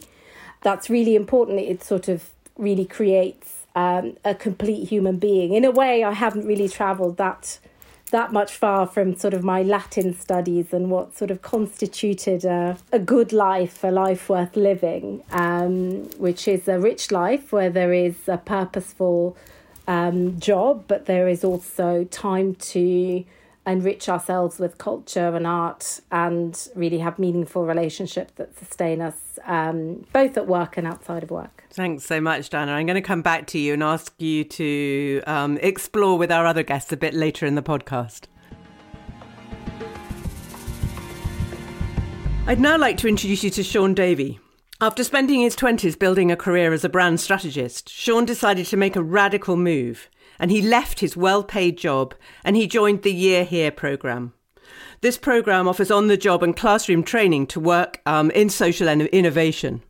that's 0.62 0.89
really 0.89 1.15
important. 1.15 1.60
It 1.60 1.84
sort 1.84 2.08
of 2.08 2.29
really 2.58 2.86
creates 2.86 3.65
um, 3.75 4.17
a 4.24 4.36
complete 4.36 4.88
human 4.88 5.17
being. 5.17 5.53
In 5.53 5.65
a 5.65 5.72
way 5.72 6.03
I 6.03 6.12
haven't 6.12 6.46
really 6.46 6.70
traveled 6.70 7.17
that 7.17 7.60
that 8.12 8.32
much 8.32 8.53
far 8.56 8.86
from 8.86 9.15
sort 9.15 9.34
of 9.34 9.44
my 9.44 9.63
Latin 9.63 10.13
studies 10.13 10.72
and 10.74 10.91
what 10.91 11.18
sort 11.18 11.32
of 11.32 11.41
constituted 11.41 12.46
a, 12.46 12.77
a 12.91 13.00
good 13.00 13.34
life, 13.34 13.84
a 13.84 13.91
life 13.91 14.30
worth 14.30 14.56
living, 14.56 15.24
um, 15.32 16.10
which 16.18 16.48
is 16.48 16.68
a 16.68 16.80
rich 16.80 17.12
life 17.12 17.51
where 17.51 17.70
there 17.70 17.94
is 17.94 18.15
a 18.27 18.38
purposeful 18.38 19.36
um, 19.88 20.39
job, 20.39 20.84
but 20.88 21.06
there 21.06 21.27
is 21.27 21.44
also 21.44 22.03
time 22.06 22.56
to 22.56 23.24
enrich 23.65 24.10
ourselves 24.10 24.58
with 24.58 24.77
culture 24.77 25.36
and 25.36 25.46
art 25.46 26.01
and 26.12 26.68
really 26.75 26.98
have 26.98 27.20
meaningful 27.20 27.65
relationships 27.65 28.34
that 28.36 28.58
sustain 28.58 29.01
us 29.01 29.38
um, 29.46 30.06
both 30.13 30.36
at 30.36 30.48
work 30.48 30.77
and 30.77 30.88
outside 30.88 31.24
of 31.24 31.30
work. 31.30 31.63
Thanks 31.70 32.03
so 32.03 32.20
much, 32.20 32.50
Diana. 32.50 32.74
I'm 32.74 32.86
going 32.86 32.96
to 32.96 33.01
come 33.01 33.22
back 33.22 33.48
to 33.48 33.60
you 33.60 33.74
and 33.74 33.84
ask 33.84 34.13
you 34.20 34.44
to 34.44 35.22
um, 35.27 35.58
explore 35.60 36.18
with 36.18 36.32
our 36.32 36.46
other 36.46 36.63
guests 36.63 36.91
a 36.91 36.98
bit 36.98 37.13
later 37.13 37.46
in 37.46 37.56
the 37.56 37.62
podcast. 37.62 38.25
I'd 42.48 42.60
now 42.60 42.77
like 42.77 42.98
to 42.98 43.08
introduce 43.08 43.44
you 43.44 43.51
to 43.51 43.63
Sean 43.63 43.94
Davey. 43.94 44.39
After 44.82 45.03
spending 45.03 45.41
his 45.41 45.56
20s 45.56 45.98
building 45.98 46.32
a 46.32 46.36
career 46.36 46.74
as 46.74 46.84
a 46.84 46.89
brand 46.89 47.20
strategist, 47.20 47.88
Sean 47.88 48.25
decided 48.25 48.65
to 48.65 48.77
make 48.77 48.96
a 48.96 49.03
radical 49.03 49.56
move 49.56 50.10
and 50.42 50.52
he 50.52 50.62
left 50.62 51.00
his 51.00 51.16
well 51.16 51.44
paid 51.44 51.78
job 51.78 52.14
and 52.44 52.58
he 52.58 52.68
joined 52.68 53.04
the 53.04 53.14
Year 53.14 53.46
Here 53.46 53.72
programme. 53.72 54.34
This 55.00 55.18
programme 55.18 55.68
offers 55.68 55.92
on 55.92 56.08
the 56.08 56.18
job 56.18 56.44
and 56.44 56.58
classroom 56.58 57.04
training 57.04 57.48
to 57.48 57.60
work 57.60 58.02
um, 58.06 58.32
in 58.32 58.50
social 58.50 58.90
innovation. 58.90 59.84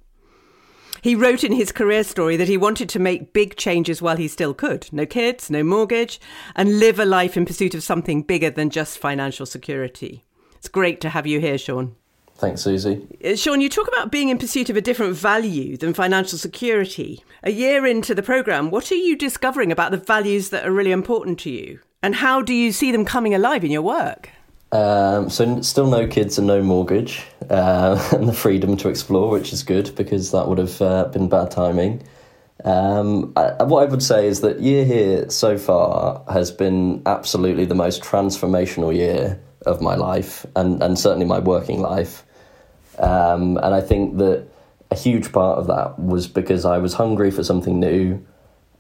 He 1.02 1.16
wrote 1.16 1.44
in 1.44 1.54
his 1.54 1.72
career 1.72 2.04
story 2.04 2.38
that 2.38 2.48
he 2.48 2.58
wanted 2.58 2.88
to 2.90 3.00
make 3.00 3.34
big 3.34 3.56
changes 3.56 4.02
while 4.02 4.18
he 4.18 4.28
still 4.28 4.54
could. 4.54 4.88
No 4.92 5.06
kids, 5.06 5.50
no 5.50 5.64
mortgage, 5.64 6.20
and 6.56 6.80
live 6.80 7.00
a 7.00 7.06
life 7.06 7.36
in 7.36 7.46
pursuit 7.46 7.74
of 7.74 7.82
something 7.82 8.22
bigger 8.22 8.52
than 8.52 8.70
just 8.70 9.00
financial 9.00 9.48
security. 9.48 10.24
It's 10.58 10.68
great 10.68 11.02
to 11.02 11.10
have 11.10 11.26
you 11.26 11.40
here, 11.40 11.58
Sean. 11.58 11.96
Thanks, 12.42 12.62
Susie. 12.62 13.06
Uh, 13.24 13.36
Sean, 13.36 13.62
you 13.62 13.70
talk 13.70 13.88
about 13.88 14.12
being 14.12 14.30
in 14.30 14.40
pursuit 14.40 14.72
of 14.72 14.76
a 14.76 14.82
different 14.82 15.16
value 15.16 15.78
than 15.78 15.94
financial 15.94 16.40
security. 16.40 17.24
A 17.44 17.52
year 17.52 17.86
into 17.86 18.16
the 18.16 18.24
programme, 18.24 18.72
what 18.72 18.92
are 18.92 18.96
you 18.96 19.16
discovering 19.16 19.72
about 19.72 19.92
the 19.92 19.98
values 19.98 20.50
that 20.50 20.66
are 20.66 20.72
really 20.72 20.92
important 20.92 21.38
to 21.42 21.52
you? 21.52 21.82
And 22.02 22.16
how 22.16 22.42
do 22.42 22.52
you 22.52 22.72
see 22.72 22.92
them 22.92 23.06
coming 23.06 23.36
alive 23.36 23.64
in 23.64 23.70
your 23.70 23.84
work? 23.84 24.32
Um, 24.72 25.30
so, 25.30 25.62
still 25.62 25.86
no 25.86 26.08
kids 26.08 26.40
and 26.40 26.48
no 26.48 26.64
mortgage, 26.64 27.24
uh, 27.52 28.10
and 28.12 28.28
the 28.28 28.34
freedom 28.34 28.76
to 28.78 28.90
explore, 28.90 29.30
which 29.30 29.54
is 29.54 29.62
good 29.62 29.96
because 29.96 30.32
that 30.32 30.48
would 30.48 30.58
have 30.58 30.82
uh, 30.82 31.06
been 31.10 31.30
bad 31.30 31.52
timing. 31.52 32.02
Um, 32.66 33.34
I, 33.36 33.62
what 33.62 33.84
I 33.84 33.92
would 33.92 34.02
say 34.02 34.26
is 34.26 34.42
that 34.42 34.62
Year 34.62 34.84
Here 34.84 35.30
so 35.30 35.60
far 35.60 36.24
has 36.28 36.50
been 36.50 37.04
absolutely 37.06 37.66
the 37.66 37.76
most 37.76 38.02
transformational 38.02 38.96
year 38.96 39.40
of 39.68 39.80
my 39.80 39.94
life, 39.94 40.44
and, 40.56 40.82
and 40.82 40.98
certainly 40.98 41.28
my 41.28 41.38
working 41.38 41.82
life. 41.82 42.26
Um, 43.00 43.58
and 43.58 43.74
I 43.74 43.82
think 43.82 44.18
that 44.18 44.48
a 44.92 44.96
huge 44.96 45.32
part 45.32 45.58
of 45.58 45.68
that 45.68 45.98
was 45.98 46.28
because 46.28 46.66
I 46.66 46.78
was 46.78 46.94
hungry 46.94 47.32
for 47.32 47.44
something 47.44 47.80
new, 47.80 48.24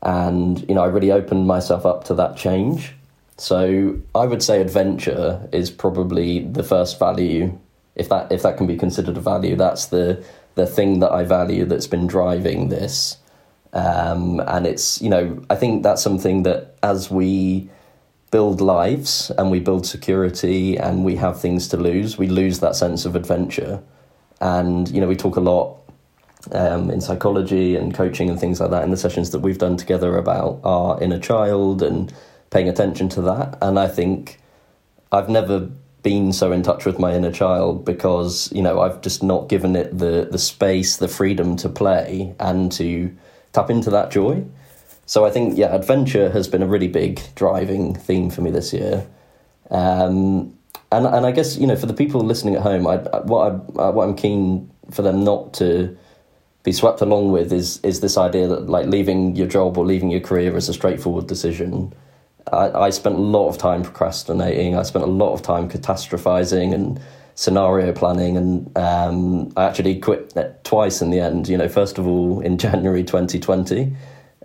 and 0.01 0.67
you 0.67 0.75
know 0.75 0.83
I 0.83 0.87
really 0.87 1.11
opened 1.11 1.47
myself 1.47 1.85
up 1.85 2.03
to 2.05 2.13
that 2.15 2.35
change. 2.37 2.93
So 3.37 3.99
I 4.13 4.25
would 4.25 4.43
say 4.43 4.61
adventure 4.61 5.47
is 5.51 5.71
probably 5.71 6.39
the 6.39 6.63
first 6.63 6.99
value, 6.99 7.57
if 7.95 8.09
that 8.09 8.31
if 8.31 8.43
that 8.43 8.57
can 8.57 8.67
be 8.67 8.77
considered 8.77 9.17
a 9.17 9.21
value. 9.21 9.55
That's 9.55 9.87
the 9.87 10.23
the 10.55 10.67
thing 10.67 10.99
that 10.99 11.11
I 11.11 11.23
value 11.23 11.65
that's 11.65 11.87
been 11.87 12.07
driving 12.07 12.69
this, 12.69 13.17
um, 13.71 14.41
and 14.41 14.67
it's 14.67 15.01
you 15.01 15.09
know 15.09 15.41
I 15.49 15.55
think 15.55 15.83
that's 15.83 16.03
something 16.03 16.43
that 16.43 16.75
as 16.83 17.09
we 17.09 17.69
build 18.31 18.61
lives 18.61 19.29
and 19.37 19.51
we 19.51 19.59
build 19.59 19.85
security 19.85 20.77
and 20.77 21.03
we 21.03 21.17
have 21.17 21.39
things 21.39 21.67
to 21.67 21.77
lose, 21.77 22.17
we 22.17 22.27
lose 22.27 22.59
that 22.59 22.75
sense 22.75 23.05
of 23.05 23.15
adventure. 23.15 23.83
And, 24.41 24.89
you 24.89 24.99
know, 24.99 25.07
we 25.07 25.15
talk 25.15 25.37
a 25.37 25.41
lot 25.41 25.77
um, 26.51 26.89
in 26.89 26.99
psychology 26.99 27.75
and 27.75 27.93
coaching 27.93 28.29
and 28.29 28.39
things 28.39 28.59
like 28.59 28.71
that 28.71 28.83
in 28.83 28.89
the 28.89 28.97
sessions 28.97 29.29
that 29.29 29.39
we've 29.39 29.59
done 29.59 29.77
together 29.77 30.17
about 30.17 30.59
our 30.63 31.01
inner 31.01 31.19
child 31.19 31.81
and 31.83 32.11
paying 32.49 32.67
attention 32.67 33.07
to 33.09 33.21
that. 33.21 33.57
And 33.61 33.79
I 33.79 33.87
think 33.87 34.39
I've 35.11 35.29
never 35.29 35.69
been 36.03 36.33
so 36.33 36.51
in 36.51 36.63
touch 36.63 36.85
with 36.85 36.97
my 36.97 37.13
inner 37.13 37.31
child 37.31 37.85
because, 37.85 38.51
you 38.51 38.63
know, 38.63 38.81
I've 38.81 39.01
just 39.01 39.21
not 39.21 39.47
given 39.49 39.75
it 39.75 39.95
the, 39.97 40.27
the 40.31 40.39
space, 40.39 40.97
the 40.97 41.07
freedom 41.07 41.55
to 41.57 41.69
play 41.69 42.35
and 42.39 42.71
to 42.73 43.15
tap 43.53 43.69
into 43.69 43.91
that 43.91 44.09
joy. 44.09 44.43
So 45.05 45.25
I 45.25 45.29
think, 45.29 45.57
yeah, 45.57 45.75
adventure 45.75 46.31
has 46.31 46.47
been 46.47 46.63
a 46.63 46.67
really 46.67 46.87
big 46.87 47.21
driving 47.35 47.93
theme 47.93 48.31
for 48.31 48.41
me 48.41 48.49
this 48.49 48.73
year. 48.73 49.05
Um, 49.69 50.57
and 50.91 51.05
and 51.05 51.25
I 51.25 51.31
guess 51.31 51.57
you 51.57 51.67
know 51.67 51.75
for 51.75 51.85
the 51.85 51.93
people 51.93 52.21
listening 52.21 52.55
at 52.55 52.61
home, 52.61 52.85
I, 52.85 52.97
what 53.21 53.51
I 53.79 53.89
what 53.89 54.07
I'm 54.07 54.15
keen 54.15 54.71
for 54.91 55.01
them 55.01 55.23
not 55.23 55.53
to 55.55 55.97
be 56.63 56.71
swept 56.71 57.01
along 57.01 57.31
with 57.31 57.51
is 57.53 57.79
is 57.83 58.01
this 58.01 58.17
idea 58.17 58.47
that 58.47 58.69
like 58.69 58.87
leaving 58.87 59.35
your 59.35 59.47
job 59.47 59.77
or 59.77 59.85
leaving 59.85 60.11
your 60.11 60.19
career 60.19 60.55
is 60.55 60.69
a 60.69 60.73
straightforward 60.73 61.27
decision. 61.27 61.93
I, 62.51 62.71
I 62.71 62.89
spent 62.89 63.15
a 63.15 63.19
lot 63.19 63.47
of 63.49 63.57
time 63.57 63.83
procrastinating. 63.83 64.75
I 64.75 64.83
spent 64.83 65.05
a 65.05 65.07
lot 65.07 65.33
of 65.33 65.41
time 65.41 65.69
catastrophizing 65.69 66.73
and 66.73 66.99
scenario 67.35 67.93
planning, 67.93 68.35
and 68.35 68.77
um, 68.77 69.53
I 69.55 69.63
actually 69.65 69.99
quit 69.99 70.33
twice 70.63 71.01
in 71.01 71.09
the 71.09 71.19
end. 71.19 71.47
You 71.47 71.57
know, 71.57 71.69
first 71.69 71.97
of 71.97 72.07
all 72.07 72.41
in 72.41 72.57
January 72.65 73.03
2020, 73.03 73.95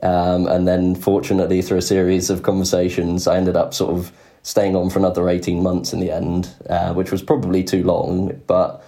um, 0.02 0.46
and 0.46 0.68
then 0.68 0.94
fortunately 0.94 1.60
through 1.60 1.78
a 1.78 1.82
series 1.82 2.30
of 2.30 2.42
conversations, 2.42 3.26
I 3.26 3.36
ended 3.36 3.56
up 3.56 3.74
sort 3.74 3.94
of 3.94 4.12
staying 4.46 4.76
on 4.76 4.88
for 4.88 5.00
another 5.00 5.28
18 5.28 5.60
months 5.60 5.92
in 5.92 5.98
the 5.98 6.12
end, 6.12 6.48
uh, 6.70 6.94
which 6.94 7.10
was 7.10 7.20
probably 7.20 7.64
too 7.64 7.82
long, 7.82 8.40
but 8.46 8.80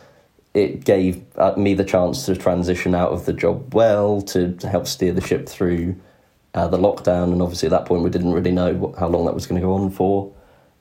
it 0.54 0.84
gave 0.84 1.20
uh, 1.36 1.52
me 1.56 1.74
the 1.74 1.82
chance 1.82 2.24
to 2.26 2.36
transition 2.36 2.94
out 2.94 3.10
of 3.10 3.26
the 3.26 3.32
job 3.32 3.74
well, 3.74 4.22
to, 4.22 4.52
to 4.54 4.68
help 4.68 4.86
steer 4.86 5.12
the 5.12 5.20
ship 5.20 5.48
through 5.48 5.96
uh, 6.54 6.68
the 6.68 6.78
lockdown. 6.78 7.32
And 7.32 7.42
obviously, 7.42 7.66
at 7.66 7.72
that 7.72 7.86
point, 7.86 8.04
we 8.04 8.10
didn't 8.10 8.34
really 8.34 8.52
know 8.52 8.72
what, 8.72 9.00
how 9.00 9.08
long 9.08 9.26
that 9.26 9.34
was 9.34 9.48
going 9.48 9.60
to 9.60 9.66
go 9.66 9.74
on 9.74 9.90
for. 9.90 10.32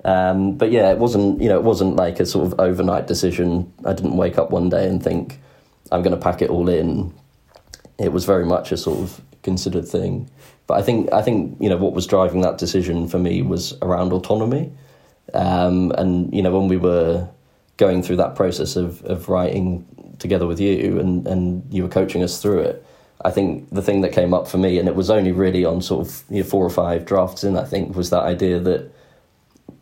Um, 0.05 0.55
but 0.55 0.69
yeah, 0.69 0.91
it 0.91 0.99
wasn't 0.99 1.41
you 1.41 1.49
know 1.49 1.57
it 1.57 1.63
wasn't 1.63 1.95
like 1.95 2.19
a 2.19 2.25
sort 2.27 2.45
of 2.45 2.59
overnight 2.59 3.07
decision. 3.07 3.73
I 3.83 3.93
didn't 3.93 4.15
wake 4.15 4.37
up 4.37 4.51
one 4.51 4.69
day 4.69 4.87
and 4.87 5.03
think 5.03 5.39
I'm 5.91 6.03
going 6.03 6.15
to 6.15 6.21
pack 6.21 6.43
it 6.43 6.51
all 6.51 6.69
in. 6.69 7.15
It 7.97 8.13
was 8.13 8.25
very 8.25 8.45
much 8.45 8.71
a 8.71 8.77
sort 8.77 8.99
of 8.99 9.21
considered 9.41 9.87
thing. 9.87 10.29
But 10.67 10.79
I 10.79 10.81
think 10.81 11.11
I 11.13 11.21
think 11.21 11.57
you 11.59 11.69
know 11.69 11.77
what 11.77 11.93
was 11.93 12.05
driving 12.05 12.41
that 12.41 12.57
decision 12.57 13.07
for 13.07 13.17
me 13.17 13.41
was 13.41 13.73
around 13.81 14.11
autonomy, 14.11 14.71
um, 15.33 15.91
and 15.97 16.33
you 16.33 16.41
know 16.41 16.57
when 16.57 16.67
we 16.67 16.77
were 16.77 17.27
going 17.77 18.03
through 18.03 18.17
that 18.17 18.35
process 18.35 18.75
of 18.75 19.01
of 19.05 19.29
writing 19.29 19.85
together 20.19 20.45
with 20.45 20.59
you 20.59 20.99
and 20.99 21.25
and 21.27 21.63
you 21.73 21.83
were 21.83 21.89
coaching 21.89 22.21
us 22.21 22.41
through 22.41 22.59
it. 22.59 22.85
I 23.23 23.31
think 23.31 23.69
the 23.71 23.81
thing 23.81 24.01
that 24.01 24.11
came 24.11 24.33
up 24.33 24.47
for 24.47 24.57
me, 24.57 24.77
and 24.77 24.87
it 24.87 24.95
was 24.95 25.09
only 25.09 25.31
really 25.31 25.65
on 25.65 25.81
sort 25.81 26.05
of 26.07 26.23
you 26.29 26.43
know, 26.43 26.47
four 26.47 26.63
or 26.63 26.69
five 26.69 27.05
drafts 27.05 27.43
in, 27.43 27.57
I 27.57 27.63
think, 27.63 27.95
was 27.95 28.11
that 28.11 28.21
idea 28.23 28.59
that 28.59 28.91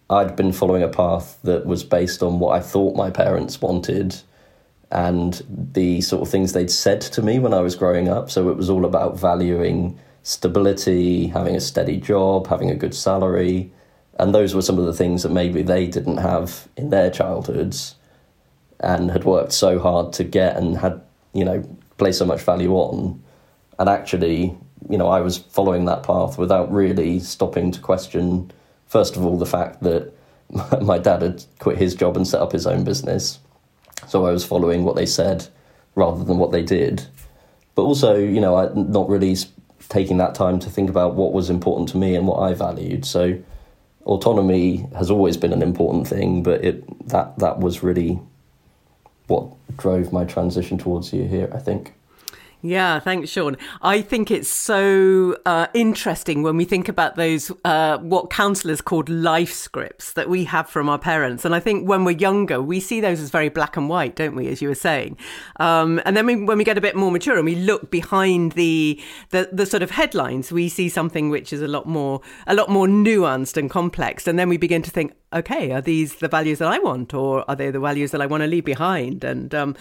I'd 0.10 0.36
been 0.36 0.54
following 0.54 0.84
a 0.84 0.88
path 0.88 1.40
that 1.44 1.66
was 1.66 1.84
based 1.84 2.24
on 2.24 2.40
what 2.40 2.56
I 2.56 2.62
thought 2.62 2.96
my 2.96 3.10
parents 3.10 3.60
wanted 3.60 4.16
and 4.92 5.42
the 5.50 6.00
sort 6.02 6.22
of 6.22 6.30
things 6.30 6.54
they'd 6.54 6.72
said 6.72 7.02
to 7.02 7.22
me 7.22 7.40
when 7.40 7.54
I 7.54 7.60
was 7.60 7.76
growing 7.76 8.08
up. 8.08 8.30
So 8.30 8.50
it 8.50 8.56
was 8.56 8.70
all 8.70 8.86
about 8.86 9.20
valuing 9.20 10.00
stability, 10.26 11.28
having 11.28 11.56
a 11.56 11.62
steady 11.62 11.98
job, 11.98 12.48
having 12.48 12.72
a 12.72 12.76
good 12.76 12.96
salary. 12.96 13.72
And 14.18 14.34
those 14.34 14.56
were 14.56 14.64
some 14.64 14.80
of 14.80 14.86
the 14.86 14.94
things 14.94 15.22
that 15.22 15.32
maybe 15.32 15.62
they 15.62 15.86
didn't 15.86 16.18
have 16.18 16.68
in 16.76 16.90
their 16.90 17.12
childhoods 17.12 17.94
and 18.80 19.12
had 19.12 19.24
worked 19.24 19.52
so 19.52 19.78
hard 19.78 20.14
to 20.14 20.24
get 20.24 20.58
and 20.58 20.78
had, 20.78 21.00
you 21.34 21.46
know, 21.46 21.64
placed 22.00 22.18
so 22.18 22.26
much 22.26 22.42
value 22.42 22.74
on. 22.74 23.22
And 23.78 23.88
actually, 23.88 24.58
you 24.90 24.98
know, 24.98 25.08
I 25.08 25.22
was 25.22 25.38
following 25.38 25.86
that 25.86 26.02
path 26.02 26.40
without 26.40 26.72
really 26.72 27.20
stopping 27.20 27.72
to 27.72 27.80
question, 27.80 28.52
first 28.88 29.16
of 29.16 29.24
all, 29.24 29.38
the 29.38 29.46
fact 29.46 29.84
that 29.84 30.12
my 30.82 30.98
dad 30.98 31.22
had 31.22 31.46
quit 31.60 31.78
his 31.78 31.94
job 31.94 32.18
and 32.18 32.28
set 32.28 32.42
up 32.42 32.52
his 32.52 32.66
own 32.66 32.84
business. 32.84 33.38
So 34.08 34.26
I 34.26 34.32
was 34.32 34.44
following 34.44 34.86
what 34.86 34.96
they 34.96 35.06
said 35.06 35.48
rather 35.94 36.24
than 36.24 36.40
what 36.40 36.52
they 36.52 36.64
did. 36.64 37.06
But 37.76 37.84
also, 37.84 38.18
you 38.18 38.42
know, 38.42 38.56
I 38.56 38.74
not 38.74 39.08
really 39.08 39.36
taking 39.90 40.18
that 40.18 40.36
time 40.36 40.60
to 40.60 40.70
think 40.70 40.90
about 40.90 41.16
what 41.16 41.34
was 41.34 41.50
important 41.50 41.90
to 41.90 41.98
me 41.98 42.16
and 42.16 42.28
what 42.28 42.40
I 42.40 42.54
valued. 42.54 43.06
So 43.06 43.38
autonomy 44.06 44.88
has 44.98 45.10
always 45.10 45.38
been 45.38 45.54
an 45.54 45.62
important 45.62 46.08
thing, 46.08 46.44
but 46.44 46.64
it 46.64 47.08
that 47.10 47.38
that 47.40 47.60
was 47.60 47.84
really 47.84 48.20
what 49.28 49.48
drove 49.78 50.14
my 50.14 50.24
transition 50.26 50.78
towards 50.78 51.12
Year 51.12 51.28
Here, 51.28 51.50
I 51.54 51.60
think. 51.60 51.94
Yeah, 52.66 53.00
thanks, 53.00 53.30
Sean. 53.30 53.58
I 53.84 54.02
think 54.02 54.32
it's 54.32 54.50
so 54.50 55.38
uh, 55.46 55.68
interesting 55.76 56.42
when 56.42 56.58
we 56.58 56.66
think 56.66 56.90
about 56.90 57.16
those, 57.16 57.52
uh, 57.64 58.00
what 58.00 58.32
counsellors 58.32 58.82
called 58.82 59.08
life 59.08 59.54
scripts 59.54 60.14
that 60.14 60.30
we 60.30 60.46
have 60.46 60.68
from 60.68 60.90
our 60.90 60.98
parents. 60.98 61.46
And 61.46 61.54
I 61.54 61.60
think 61.60 61.88
when 61.88 62.06
we're 62.06 62.18
younger, 62.18 62.60
we 62.60 62.80
see 62.80 63.02
those 63.02 63.20
as 63.20 63.30
very 63.30 63.50
black 63.50 63.78
and 63.78 63.88
white, 63.88 64.16
don't 64.16 64.36
we, 64.36 64.48
as 64.48 64.64
you 64.64 64.70
were 64.70 64.74
saying? 64.74 65.16
Um, 65.60 66.02
and 66.06 66.18
then 66.18 66.26
we, 66.26 66.38
when 66.44 66.58
we 66.58 66.64
get 66.64 66.76
a 66.76 66.82
bit 66.82 66.96
more 66.96 67.12
mature 67.12 67.36
and 67.36 67.46
we 67.46 67.54
look 67.54 67.92
behind 67.92 68.54
the, 68.54 69.00
the, 69.30 69.48
the 69.54 69.68
sort 69.68 69.84
of 69.84 69.92
headlines, 69.92 70.52
we 70.52 70.68
see 70.68 70.90
something 70.90 71.30
which 71.30 71.54
is 71.54 71.62
a 71.62 71.68
lot 71.68 71.86
more, 71.86 72.22
a 72.48 72.56
lot 72.56 72.70
more 72.70 72.88
nuanced 72.88 73.58
and 73.58 73.70
complex. 73.70 74.26
And 74.26 74.40
then 74.40 74.50
we 74.50 74.58
begin 74.58 74.82
to 74.82 74.90
think, 74.90 75.14
okay, 75.36 75.72
are 75.72 75.82
these 75.82 76.16
the 76.16 76.28
values 76.28 76.60
that 76.60 76.68
I 76.68 76.80
want, 76.80 77.14
or 77.14 77.48
are 77.50 77.56
they 77.56 77.70
the 77.70 77.80
values 77.80 78.12
that 78.12 78.22
I 78.22 78.26
want 78.26 78.42
to 78.42 78.48
leave 78.48 78.66
behind? 78.66 79.24
And 79.24 79.54
um, 79.54 79.76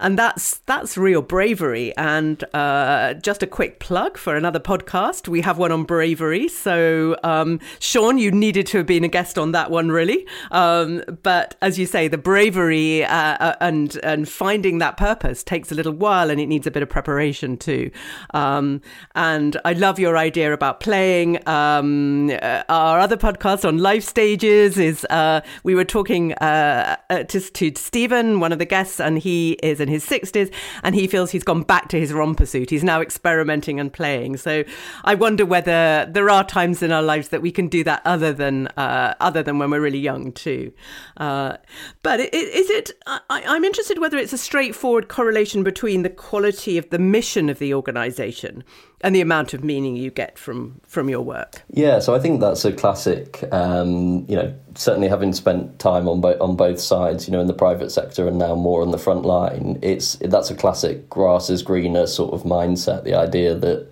and 0.00 0.18
that's 0.18 0.58
that's 0.66 0.96
real 0.96 1.22
bravery. 1.22 1.96
And 1.96 2.42
uh, 2.54 3.14
just 3.14 3.42
a 3.42 3.46
quick 3.46 3.80
plug 3.80 4.18
for 4.18 4.36
another 4.36 4.60
podcast. 4.60 5.28
We 5.28 5.40
have 5.42 5.58
one 5.58 5.72
on 5.72 5.84
bravery. 5.84 6.48
So 6.48 7.16
um, 7.22 7.60
Sean, 7.78 8.18
you 8.18 8.30
needed 8.30 8.66
to 8.68 8.78
have 8.78 8.86
been 8.86 9.04
a 9.04 9.08
guest 9.08 9.38
on 9.38 9.52
that 9.52 9.70
one, 9.70 9.90
really. 9.90 10.26
Um, 10.50 11.02
but 11.22 11.56
as 11.62 11.78
you 11.78 11.86
say, 11.86 12.08
the 12.08 12.18
bravery 12.18 13.04
uh, 13.04 13.36
uh, 13.38 13.56
and 13.60 13.96
and 14.02 14.28
finding 14.28 14.78
that 14.78 14.96
purpose 14.96 15.42
takes 15.42 15.70
a 15.72 15.74
little 15.74 15.92
while, 15.92 16.30
and 16.30 16.40
it 16.40 16.46
needs 16.46 16.66
a 16.66 16.70
bit 16.70 16.82
of 16.82 16.88
preparation 16.88 17.56
too. 17.56 17.90
Um, 18.34 18.80
and 19.14 19.56
I 19.64 19.72
love 19.72 19.98
your 19.98 20.16
idea 20.16 20.52
about 20.52 20.80
playing. 20.80 21.46
Um, 21.48 22.30
uh, 22.30 22.62
our 22.68 22.98
other 23.00 23.16
podcast 23.16 23.66
on 23.66 23.78
life 23.78 24.04
stages 24.04 24.78
is 24.88 25.04
uh, 25.10 25.40
we 25.62 25.74
were 25.74 25.84
talking 25.84 26.32
uh, 26.34 26.96
uh 27.10 27.22
to, 27.24 27.40
to 27.40 27.72
Stephen, 27.76 28.40
one 28.40 28.52
of 28.52 28.58
the 28.58 28.64
guests, 28.64 29.00
and 29.00 29.18
he 29.18 29.52
is 29.62 29.80
in 29.80 29.88
his 29.88 30.04
60s, 30.04 30.52
and 30.82 30.94
he 30.94 31.06
feels 31.06 31.30
he's 31.30 31.44
gone 31.44 31.62
back 31.62 31.88
to 31.90 32.00
his 32.00 32.12
romper 32.12 32.46
suit. 32.46 32.70
He's 32.70 32.84
now 32.84 33.00
experimenting 33.00 33.78
and 33.78 33.92
playing. 33.92 34.36
So 34.38 34.64
I 35.04 35.14
wonder 35.14 35.44
whether 35.44 36.06
there 36.10 36.30
are 36.30 36.44
times 36.44 36.82
in 36.82 36.92
our 36.92 37.02
lives 37.02 37.28
that 37.28 37.42
we 37.42 37.52
can 37.52 37.68
do 37.68 37.84
that 37.84 38.02
other 38.04 38.32
than 38.32 38.68
uh, 38.68 39.14
other 39.20 39.42
than 39.42 39.58
when 39.58 39.70
we're 39.70 39.80
really 39.80 39.98
young 39.98 40.32
too. 40.32 40.72
Uh, 41.16 41.56
but 42.02 42.20
is 42.20 42.70
it? 42.70 42.90
I, 43.06 43.20
I'm 43.46 43.64
interested 43.64 43.98
whether 43.98 44.18
it's 44.18 44.32
a 44.32 44.38
straightforward 44.38 45.08
correlation 45.08 45.62
between 45.62 46.02
the 46.02 46.10
quality 46.10 46.78
of 46.78 46.90
the 46.90 46.98
mission 46.98 47.48
of 47.48 47.58
the 47.58 47.74
organisation 47.74 48.64
and 49.00 49.14
the 49.14 49.20
amount 49.20 49.54
of 49.54 49.62
meaning 49.62 49.96
you 49.96 50.10
get 50.10 50.38
from 50.38 50.80
from 50.86 51.08
your 51.08 51.20
work. 51.20 51.62
Yeah, 51.70 52.00
so 52.00 52.14
I 52.14 52.18
think 52.18 52.40
that's 52.40 52.64
a 52.64 52.72
classic. 52.72 53.44
Um, 53.52 54.24
you 54.28 54.36
know, 54.36 54.54
certainly 54.74 55.08
having 55.08 55.32
spent 55.32 55.78
time 55.78 56.08
on 56.08 56.20
both 56.20 56.40
on 56.40 56.56
both 56.56 56.80
sides, 56.80 57.28
you 57.28 57.32
know, 57.32 57.40
in 57.40 57.46
the 57.46 57.54
private 57.54 57.90
sector 57.90 58.26
and 58.26 58.38
now 58.38 58.54
more 58.54 58.82
on 58.82 58.90
the 58.90 58.98
front 58.98 59.24
line, 59.24 59.78
it's 59.82 60.16
that's 60.16 60.50
a 60.50 60.54
classic 60.54 61.08
grass 61.08 61.50
is 61.50 61.62
greener 61.62 62.06
sort 62.06 62.34
of 62.34 62.42
mindset. 62.42 63.04
The 63.04 63.14
idea 63.14 63.54
that 63.54 63.90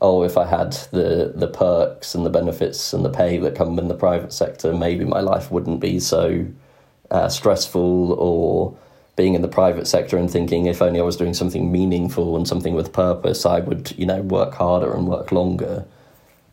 oh, 0.00 0.22
if 0.22 0.36
I 0.36 0.46
had 0.46 0.72
the 0.92 1.32
the 1.34 1.48
perks 1.48 2.14
and 2.14 2.24
the 2.24 2.30
benefits 2.30 2.92
and 2.92 3.04
the 3.04 3.10
pay 3.10 3.38
that 3.38 3.56
come 3.56 3.78
in 3.78 3.88
the 3.88 3.94
private 3.94 4.32
sector, 4.32 4.72
maybe 4.74 5.04
my 5.04 5.20
life 5.20 5.50
wouldn't 5.50 5.80
be 5.80 5.98
so 5.98 6.46
uh, 7.10 7.28
stressful 7.28 8.12
or 8.12 8.76
being 9.18 9.34
in 9.34 9.42
the 9.42 9.48
private 9.48 9.88
sector 9.88 10.16
and 10.16 10.30
thinking 10.30 10.66
if 10.66 10.80
only 10.80 11.00
I 11.00 11.02
was 11.02 11.16
doing 11.16 11.34
something 11.34 11.72
meaningful 11.72 12.36
and 12.36 12.46
something 12.46 12.72
with 12.72 12.92
purpose, 12.92 13.44
I 13.44 13.58
would, 13.58 13.92
you 13.98 14.06
know, 14.06 14.22
work 14.22 14.54
harder 14.54 14.94
and 14.94 15.08
work 15.08 15.32
longer. 15.32 15.84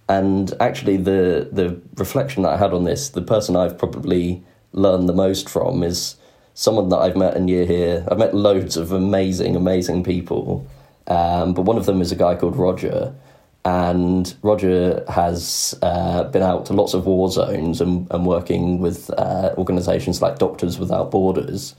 And 0.10 0.52
actually, 0.60 0.98
the 0.98 1.48
the 1.52 1.80
reflection 1.96 2.42
that 2.44 2.54
I 2.54 2.58
had 2.58 2.74
on 2.74 2.84
this, 2.84 3.10
the 3.10 3.22
person 3.22 3.56
I've 3.56 3.78
probably 3.78 4.44
learned 4.74 5.08
the 5.08 5.14
most 5.14 5.48
from 5.48 5.84
is 5.84 6.18
someone 6.56 6.90
that 6.90 6.98
I've 6.98 7.16
met 7.16 7.38
in 7.38 7.48
Year 7.48 7.68
Here. 7.68 8.04
I've 8.10 8.18
met 8.18 8.34
loads 8.34 8.78
of 8.78 8.92
amazing, 8.92 9.56
amazing 9.56 10.04
people, 10.04 10.68
um, 11.06 11.54
but 11.54 11.64
one 11.64 11.78
of 11.78 11.86
them 11.86 12.02
is 12.02 12.12
a 12.12 12.16
guy 12.16 12.36
called 12.36 12.56
Roger. 12.58 13.14
And 13.64 14.36
Roger 14.44 15.04
has 15.08 15.76
uh, 15.82 16.24
been 16.26 16.44
out 16.44 16.68
to 16.68 16.74
lots 16.74 16.94
of 16.94 17.06
war 17.08 17.32
zones 17.32 17.82
and, 17.82 18.08
and 18.12 18.26
working 18.26 18.80
with 18.80 19.10
uh, 19.18 19.54
organisations 19.58 20.22
like 20.22 20.38
Doctors 20.38 20.78
Without 20.78 21.10
Borders 21.10 21.76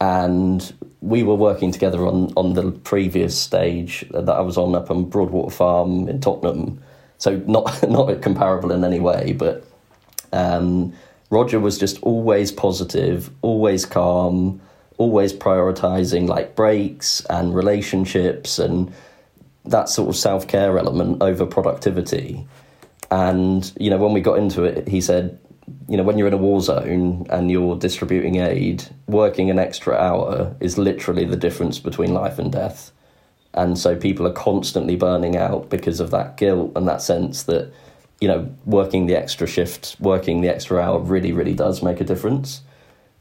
and 0.00 0.72
we 1.00 1.22
were 1.22 1.34
working 1.34 1.72
together 1.72 2.06
on, 2.06 2.32
on 2.36 2.54
the 2.54 2.70
previous 2.70 3.38
stage 3.38 4.04
that 4.10 4.28
I 4.28 4.40
was 4.40 4.56
on 4.56 4.74
up 4.74 4.90
on 4.90 5.04
Broadwater 5.04 5.54
Farm 5.54 6.08
in 6.08 6.20
Tottenham. 6.20 6.82
So 7.18 7.36
not 7.46 7.82
not 7.88 8.20
comparable 8.22 8.72
in 8.72 8.84
any 8.84 9.00
way, 9.00 9.32
but 9.32 9.64
um, 10.32 10.92
Roger 11.30 11.60
was 11.60 11.78
just 11.78 12.02
always 12.02 12.52
positive, 12.52 13.30
always 13.42 13.84
calm, 13.84 14.60
always 14.98 15.32
prioritizing 15.32 16.28
like 16.28 16.54
breaks 16.54 17.24
and 17.28 17.54
relationships 17.54 18.58
and 18.58 18.92
that 19.64 19.88
sort 19.88 20.08
of 20.08 20.16
self 20.16 20.46
care 20.48 20.78
element 20.78 21.22
over 21.22 21.44
productivity. 21.44 22.46
And 23.10 23.70
you 23.78 23.90
know, 23.90 23.98
when 23.98 24.12
we 24.12 24.20
got 24.20 24.38
into 24.38 24.64
it, 24.64 24.86
he 24.86 25.00
said, 25.00 25.38
you 25.88 25.96
know, 25.96 26.02
when 26.02 26.18
you're 26.18 26.28
in 26.28 26.34
a 26.34 26.38
war 26.38 26.60
zone 26.60 27.26
and 27.30 27.50
you're 27.50 27.76
distributing 27.76 28.36
aid, 28.36 28.84
working 29.06 29.50
an 29.50 29.58
extra 29.58 29.94
hour 29.94 30.54
is 30.60 30.78
literally 30.78 31.24
the 31.24 31.36
difference 31.36 31.78
between 31.78 32.12
life 32.12 32.38
and 32.38 32.52
death. 32.52 32.92
And 33.54 33.78
so 33.78 33.96
people 33.96 34.26
are 34.26 34.32
constantly 34.32 34.96
burning 34.96 35.36
out 35.36 35.70
because 35.70 36.00
of 36.00 36.10
that 36.10 36.36
guilt 36.36 36.72
and 36.76 36.86
that 36.86 37.02
sense 37.02 37.44
that, 37.44 37.72
you 38.20 38.28
know, 38.28 38.54
working 38.66 39.06
the 39.06 39.16
extra 39.16 39.46
shift, 39.46 39.96
working 40.00 40.40
the 40.40 40.48
extra 40.48 40.80
hour 40.80 40.98
really, 40.98 41.32
really 41.32 41.54
does 41.54 41.82
make 41.82 42.00
a 42.00 42.04
difference. 42.04 42.62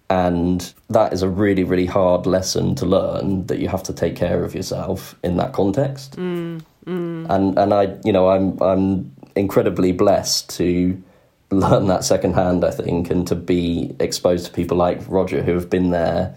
And 0.09 0.73
that 0.89 1.11
is 1.11 1.21
a 1.21 1.29
really, 1.29 1.63
really 1.63 1.85
hard 1.85 2.25
lesson 2.25 2.75
to 2.75 2.85
learn 2.85 3.47
that 3.47 3.59
you 3.59 3.67
have 3.67 3.83
to 3.83 3.93
take 3.93 4.15
care 4.15 4.43
of 4.43 4.55
yourself 4.55 5.15
in 5.23 5.37
that 5.37 5.53
context. 5.53 6.15
Mm, 6.15 6.61
mm. 6.85 7.29
And 7.29 7.57
and 7.57 7.73
I, 7.73 7.97
you 8.05 8.13
know, 8.13 8.29
I'm 8.29 8.61
I'm 8.61 9.11
incredibly 9.35 9.91
blessed 9.91 10.49
to 10.57 11.01
learn 11.49 11.87
that 11.87 12.03
secondhand, 12.03 12.63
I 12.65 12.71
think, 12.71 13.09
and 13.09 13.25
to 13.27 13.35
be 13.35 13.95
exposed 13.99 14.45
to 14.45 14.51
people 14.51 14.77
like 14.77 15.01
Roger 15.07 15.41
who 15.41 15.53
have 15.53 15.69
been 15.69 15.91
there, 15.91 16.35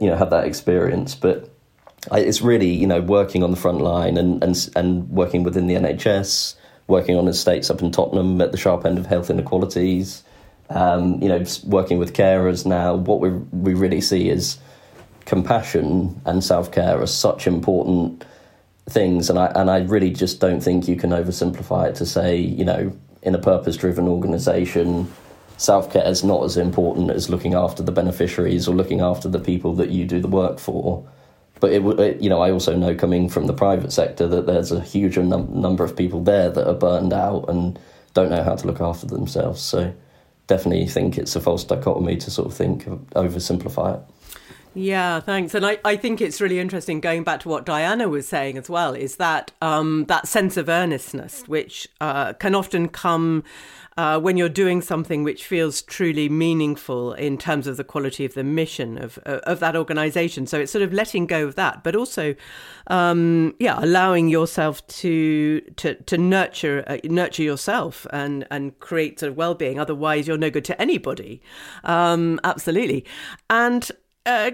you 0.00 0.08
know, 0.08 0.16
have 0.16 0.30
that 0.30 0.46
experience. 0.46 1.14
But 1.14 1.50
I, 2.10 2.20
it's 2.20 2.40
really, 2.40 2.70
you 2.70 2.86
know, 2.86 3.00
working 3.00 3.42
on 3.42 3.50
the 3.50 3.56
front 3.56 3.80
line 3.80 4.16
and, 4.16 4.42
and, 4.42 4.70
and 4.74 5.08
working 5.10 5.42
within 5.42 5.66
the 5.66 5.74
NHS, 5.74 6.54
working 6.86 7.16
on 7.16 7.28
estates 7.28 7.70
up 7.70 7.82
in 7.82 7.90
Tottenham 7.90 8.40
at 8.40 8.52
the 8.52 8.58
sharp 8.58 8.86
end 8.86 8.98
of 8.98 9.06
health 9.06 9.28
inequalities, 9.28 10.22
um, 10.70 11.20
you 11.22 11.28
know, 11.28 11.44
working 11.64 11.98
with 11.98 12.14
carers 12.14 12.64
now. 12.64 12.94
What 12.94 13.20
we, 13.20 13.30
we 13.30 13.74
really 13.74 14.00
see 14.00 14.30
is 14.30 14.58
compassion 15.26 16.20
and 16.24 16.42
self 16.42 16.72
care 16.72 17.00
are 17.00 17.06
such 17.06 17.46
important 17.46 18.24
things. 18.88 19.28
And 19.28 19.38
I, 19.38 19.46
and 19.54 19.70
I 19.70 19.80
really 19.80 20.10
just 20.10 20.40
don't 20.40 20.60
think 20.60 20.88
you 20.88 20.96
can 20.96 21.10
oversimplify 21.10 21.90
it 21.90 21.96
to 21.96 22.06
say, 22.06 22.36
you 22.36 22.64
know, 22.64 22.96
in 23.26 23.34
a 23.34 23.38
purpose 23.38 23.76
driven 23.76 24.08
organization, 24.08 25.12
self 25.58 25.92
care 25.92 26.06
is 26.06 26.24
not 26.24 26.44
as 26.44 26.56
important 26.56 27.10
as 27.10 27.28
looking 27.28 27.54
after 27.54 27.82
the 27.82 27.92
beneficiaries 27.92 28.68
or 28.68 28.74
looking 28.74 29.00
after 29.00 29.28
the 29.28 29.40
people 29.40 29.74
that 29.74 29.90
you 29.90 30.06
do 30.06 30.20
the 30.20 30.28
work 30.28 30.58
for. 30.58 31.06
But 31.60 31.72
it, 31.72 31.84
it 31.98 32.20
you 32.22 32.30
know, 32.30 32.40
I 32.40 32.50
also 32.50 32.76
know 32.76 32.94
coming 32.94 33.28
from 33.28 33.46
the 33.46 33.52
private 33.52 33.92
sector 33.92 34.26
that 34.28 34.46
there's 34.46 34.72
a 34.72 34.80
huge 34.80 35.18
num- 35.18 35.60
number 35.60 35.84
of 35.84 35.96
people 35.96 36.22
there 36.22 36.50
that 36.50 36.68
are 36.68 36.74
burned 36.74 37.12
out 37.12 37.48
and 37.48 37.78
don't 38.14 38.30
know 38.30 38.42
how 38.42 38.54
to 38.54 38.66
look 38.66 38.80
after 38.80 39.06
themselves. 39.06 39.60
So 39.60 39.92
definitely 40.46 40.86
think 40.86 41.18
it's 41.18 41.34
a 41.34 41.40
false 41.40 41.64
dichotomy 41.64 42.16
to 42.18 42.30
sort 42.30 42.46
of 42.46 42.54
think 42.54 42.84
oversimplify 43.14 43.96
it. 43.96 44.15
Yeah, 44.78 45.20
thanks. 45.20 45.54
And 45.54 45.64
I, 45.64 45.78
I 45.86 45.96
think 45.96 46.20
it's 46.20 46.38
really 46.38 46.58
interesting 46.58 47.00
going 47.00 47.24
back 47.24 47.40
to 47.40 47.48
what 47.48 47.64
Diana 47.64 48.10
was 48.10 48.28
saying 48.28 48.58
as 48.58 48.68
well, 48.68 48.92
is 48.92 49.16
that 49.16 49.50
um, 49.62 50.04
that 50.08 50.28
sense 50.28 50.58
of 50.58 50.68
earnestness, 50.68 51.48
which 51.48 51.88
uh, 52.02 52.34
can 52.34 52.54
often 52.54 52.88
come 52.90 53.42
uh, 53.96 54.20
when 54.20 54.36
you're 54.36 54.50
doing 54.50 54.82
something 54.82 55.24
which 55.24 55.46
feels 55.46 55.80
truly 55.80 56.28
meaningful 56.28 57.14
in 57.14 57.38
terms 57.38 57.66
of 57.66 57.78
the 57.78 57.84
quality 57.84 58.26
of 58.26 58.34
the 58.34 58.44
mission 58.44 58.98
of 59.02 59.18
uh, 59.24 59.40
of 59.44 59.60
that 59.60 59.76
organization. 59.76 60.46
So 60.46 60.60
it's 60.60 60.72
sort 60.72 60.82
of 60.82 60.92
letting 60.92 61.24
go 61.24 61.46
of 61.46 61.54
that, 61.54 61.82
but 61.82 61.96
also, 61.96 62.34
um, 62.88 63.54
yeah, 63.58 63.78
allowing 63.82 64.28
yourself 64.28 64.86
to 64.88 65.62
to 65.76 65.94
to 65.94 66.18
nurture 66.18 66.84
uh, 66.86 66.98
nurture 67.04 67.42
yourself 67.42 68.06
and 68.10 68.46
and 68.50 68.78
create 68.80 69.20
sort 69.20 69.30
of 69.32 69.38
well 69.38 69.54
being. 69.54 69.78
Otherwise, 69.80 70.28
you're 70.28 70.36
no 70.36 70.50
good 70.50 70.66
to 70.66 70.78
anybody. 70.78 71.40
Um, 71.82 72.38
absolutely, 72.44 73.06
and. 73.48 73.90
Uh, 74.26 74.50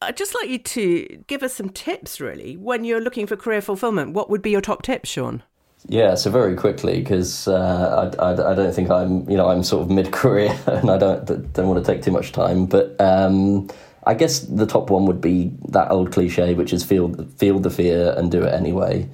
I'd 0.00 0.16
just 0.16 0.34
like 0.34 0.48
you 0.48 0.58
to 0.58 1.24
give 1.26 1.42
us 1.42 1.54
some 1.54 1.70
tips, 1.70 2.20
really, 2.20 2.56
when 2.56 2.84
you're 2.84 3.00
looking 3.00 3.26
for 3.26 3.36
career 3.36 3.60
fulfillment. 3.60 4.14
What 4.14 4.30
would 4.30 4.42
be 4.42 4.50
your 4.50 4.60
top 4.60 4.82
tips, 4.82 5.08
Sean? 5.08 5.42
Yeah, 5.88 6.14
so 6.14 6.30
very 6.30 6.54
quickly 6.56 7.00
because 7.00 7.48
uh, 7.48 8.12
I, 8.18 8.22
I, 8.22 8.50
I, 8.50 8.54
don't 8.54 8.74
think 8.74 8.90
I'm 8.90 9.28
you 9.30 9.36
know 9.36 9.48
I'm 9.48 9.62
sort 9.62 9.82
of 9.82 9.90
mid 9.90 10.12
career 10.12 10.58
and 10.66 10.90
I 10.90 10.98
don't 10.98 11.52
don't 11.52 11.68
want 11.68 11.84
to 11.84 11.92
take 11.92 12.02
too 12.02 12.10
much 12.10 12.32
time, 12.32 12.66
but 12.66 13.00
um, 13.00 13.68
I 14.06 14.14
guess 14.14 14.40
the 14.40 14.66
top 14.66 14.90
one 14.90 15.06
would 15.06 15.20
be 15.20 15.52
that 15.68 15.90
old 15.90 16.12
cliche, 16.12 16.54
which 16.54 16.72
is 16.72 16.84
feel 16.84 17.14
feel 17.36 17.58
the 17.60 17.70
fear 17.70 18.14
and 18.16 18.30
do 18.30 18.42
it 18.42 18.52
anyway. 18.52 19.08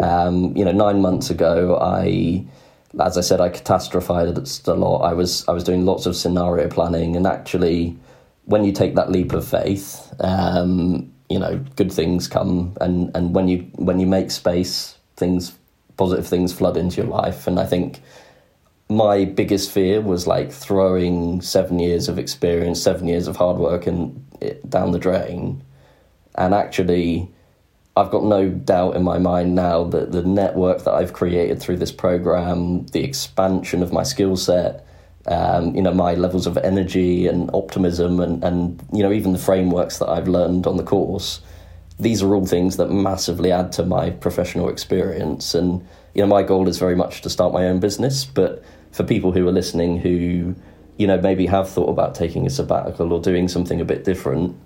Um, 0.00 0.56
you 0.56 0.64
know, 0.64 0.72
nine 0.72 1.00
months 1.00 1.30
ago, 1.30 1.78
I 1.80 2.44
as 3.00 3.16
I 3.16 3.20
said, 3.22 3.40
I 3.40 3.48
catastrophized 3.48 4.68
a 4.68 4.74
lot. 4.74 5.00
I 5.00 5.14
was 5.14 5.46
I 5.48 5.52
was 5.52 5.64
doing 5.64 5.86
lots 5.86 6.06
of 6.06 6.16
scenario 6.16 6.68
planning 6.68 7.16
and 7.16 7.26
actually 7.26 7.96
when 8.44 8.64
you 8.64 8.72
take 8.72 8.94
that 8.96 9.10
leap 9.10 9.32
of 9.32 9.46
faith, 9.46 10.12
um, 10.20 11.12
you 11.28 11.38
know, 11.38 11.58
good 11.76 11.92
things 11.92 12.28
come, 12.28 12.76
and 12.80 13.10
and 13.14 13.34
when 13.34 13.48
you 13.48 13.58
when 13.76 14.00
you 14.00 14.06
make 14.06 14.30
space, 14.30 14.96
things 15.16 15.52
positive 15.96 16.26
things 16.26 16.52
flood 16.52 16.76
into 16.76 16.96
your 17.00 17.10
life, 17.10 17.46
and 17.46 17.58
I 17.58 17.66
think 17.66 18.00
my 18.88 19.24
biggest 19.24 19.70
fear 19.70 20.00
was 20.00 20.26
like 20.26 20.52
throwing 20.52 21.40
seven 21.40 21.78
years 21.78 22.08
of 22.08 22.18
experience, 22.18 22.82
seven 22.82 23.08
years 23.08 23.28
of 23.28 23.36
hard 23.36 23.56
work, 23.58 23.86
and 23.86 24.24
down 24.68 24.92
the 24.92 24.98
drain, 24.98 25.62
and 26.34 26.54
actually. 26.54 27.30
I've 27.94 28.10
got 28.10 28.24
no 28.24 28.48
doubt 28.48 28.96
in 28.96 29.02
my 29.02 29.18
mind 29.18 29.54
now 29.54 29.84
that 29.84 30.12
the 30.12 30.22
network 30.22 30.84
that 30.84 30.94
I've 30.94 31.12
created 31.12 31.60
through 31.60 31.76
this 31.76 31.92
program, 31.92 32.86
the 32.86 33.04
expansion 33.04 33.82
of 33.82 33.92
my 33.92 34.02
skill 34.02 34.34
set, 34.38 34.86
um, 35.26 35.74
you 35.74 35.82
know, 35.82 35.92
my 35.94 36.14
levels 36.14 36.46
of 36.46 36.56
energy 36.58 37.26
and 37.26 37.50
optimism 37.54 38.20
and, 38.20 38.42
and, 38.42 38.82
you 38.92 39.02
know, 39.02 39.12
even 39.12 39.32
the 39.32 39.38
frameworks 39.38 39.98
that 39.98 40.08
I've 40.08 40.28
learned 40.28 40.66
on 40.66 40.76
the 40.76 40.82
course, 40.82 41.40
these 42.00 42.22
are 42.22 42.34
all 42.34 42.46
things 42.46 42.76
that 42.78 42.90
massively 42.90 43.52
add 43.52 43.70
to 43.72 43.84
my 43.84 44.10
professional 44.10 44.68
experience. 44.68 45.54
And, 45.54 45.86
you 46.14 46.22
know, 46.22 46.26
my 46.26 46.42
goal 46.42 46.68
is 46.68 46.78
very 46.78 46.96
much 46.96 47.22
to 47.22 47.30
start 47.30 47.52
my 47.52 47.66
own 47.66 47.78
business. 47.78 48.24
But 48.24 48.64
for 48.90 49.04
people 49.04 49.32
who 49.32 49.46
are 49.46 49.52
listening 49.52 49.98
who, 49.98 50.56
you 50.96 51.06
know, 51.06 51.20
maybe 51.20 51.46
have 51.46 51.70
thought 51.70 51.88
about 51.88 52.14
taking 52.14 52.46
a 52.46 52.50
sabbatical 52.50 53.12
or 53.12 53.20
doing 53.20 53.46
something 53.46 53.80
a 53.80 53.84
bit 53.84 54.04
different, 54.04 54.56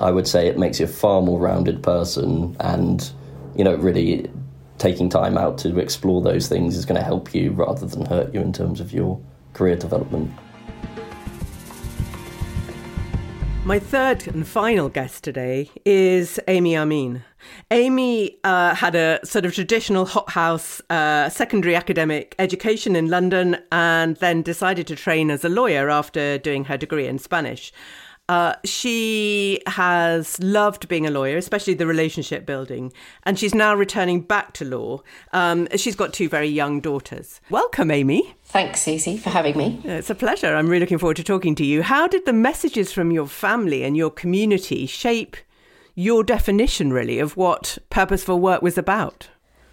I 0.00 0.12
would 0.12 0.28
say 0.28 0.46
it 0.46 0.58
makes 0.58 0.78
you 0.78 0.86
a 0.86 0.88
far 0.88 1.22
more 1.22 1.40
rounded 1.40 1.82
person 1.82 2.56
and, 2.60 3.10
you 3.56 3.64
know, 3.64 3.74
really 3.74 4.30
taking 4.78 5.08
time 5.08 5.36
out 5.36 5.58
to 5.58 5.76
explore 5.80 6.22
those 6.22 6.48
things 6.48 6.76
is 6.76 6.84
going 6.84 7.00
to 7.00 7.04
help 7.04 7.34
you 7.34 7.50
rather 7.50 7.84
than 7.84 8.06
hurt 8.06 8.32
you 8.32 8.40
in 8.40 8.52
terms 8.52 8.80
of 8.80 8.92
your 8.92 9.20
career 9.52 9.76
development. 9.76 10.30
My 13.64 13.78
third 13.78 14.26
and 14.26 14.46
final 14.46 14.88
guest 14.88 15.22
today 15.22 15.70
is 15.84 16.40
Ami 16.48 16.74
Amin. 16.74 17.22
Ami 17.70 18.38
uh, 18.42 18.74
had 18.74 18.94
a 18.94 19.20
sort 19.24 19.44
of 19.44 19.54
traditional 19.54 20.06
hothouse 20.06 20.80
uh, 20.88 21.28
secondary 21.28 21.76
academic 21.76 22.34
education 22.38 22.96
in 22.96 23.10
London 23.10 23.58
and 23.70 24.16
then 24.16 24.40
decided 24.40 24.86
to 24.86 24.96
train 24.96 25.30
as 25.30 25.44
a 25.44 25.50
lawyer 25.50 25.90
after 25.90 26.38
doing 26.38 26.64
her 26.64 26.78
degree 26.78 27.06
in 27.06 27.18
Spanish. 27.18 27.70
Uh, 28.28 28.54
she 28.64 29.60
has 29.66 30.38
loved 30.40 30.86
being 30.88 31.06
a 31.06 31.10
lawyer, 31.10 31.38
especially 31.38 31.72
the 31.72 31.86
relationship 31.86 32.44
building, 32.44 32.92
and 33.22 33.38
she's 33.38 33.54
now 33.54 33.74
returning 33.74 34.20
back 34.20 34.52
to 34.52 34.64
law. 34.64 35.00
Um, 35.32 35.66
she's 35.76 35.96
got 35.96 36.12
two 36.12 36.28
very 36.28 36.48
young 36.48 36.80
daughters. 36.80 37.40
Welcome, 37.48 37.90
Ami. 37.90 38.34
Thanks, 38.44 38.82
Susie, 38.82 39.16
for 39.16 39.30
having 39.30 39.56
me. 39.56 39.80
It's 39.84 40.10
a 40.10 40.14
pleasure. 40.14 40.54
I'm 40.54 40.68
really 40.68 40.80
looking 40.80 40.98
forward 40.98 41.16
to 41.16 41.24
talking 41.24 41.54
to 41.54 41.64
you. 41.64 41.82
How 41.82 42.06
did 42.06 42.26
the 42.26 42.32
messages 42.34 42.92
from 42.92 43.10
your 43.10 43.26
family 43.26 43.82
and 43.82 43.96
your 43.96 44.10
community 44.10 44.86
shape 44.86 45.36
your 45.94 46.22
definition, 46.22 46.92
really, 46.92 47.18
of 47.18 47.36
what 47.36 47.78
purposeful 47.90 48.38
work 48.38 48.62
was 48.62 48.78
about? 48.78 49.28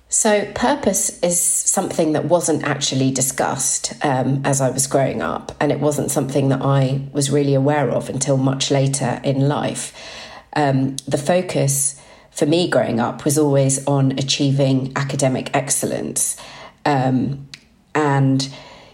So, 0.07 0.51
purpose 0.53 1.19
is 1.23 1.41
something 1.41 2.13
that 2.13 2.25
wasn't 2.25 2.63
actually 2.63 3.11
discussed 3.11 3.93
um, 4.05 4.41
as 4.45 4.61
I 4.61 4.69
was 4.69 4.85
growing 4.85 5.21
up, 5.21 5.51
and 5.59 5.71
it 5.71 5.79
wasn't 5.79 6.11
something 6.11 6.49
that 6.49 6.61
I 6.61 7.01
was 7.11 7.31
really 7.31 7.55
aware 7.55 7.89
of 7.89 8.07
until 8.07 8.37
much 8.37 8.69
later 8.69 9.19
in 9.23 9.47
life. 9.47 9.93
Um, 10.55 10.95
the 11.07 11.17
focus 11.17 11.99
for 12.29 12.45
me 12.45 12.69
growing 12.69 12.99
up 12.99 13.25
was 13.25 13.37
always 13.37 13.85
on 13.87 14.11
achieving 14.11 14.91
academic 14.95 15.49
excellence. 15.55 16.37
Um, 16.85 17.47
and, 17.95 18.47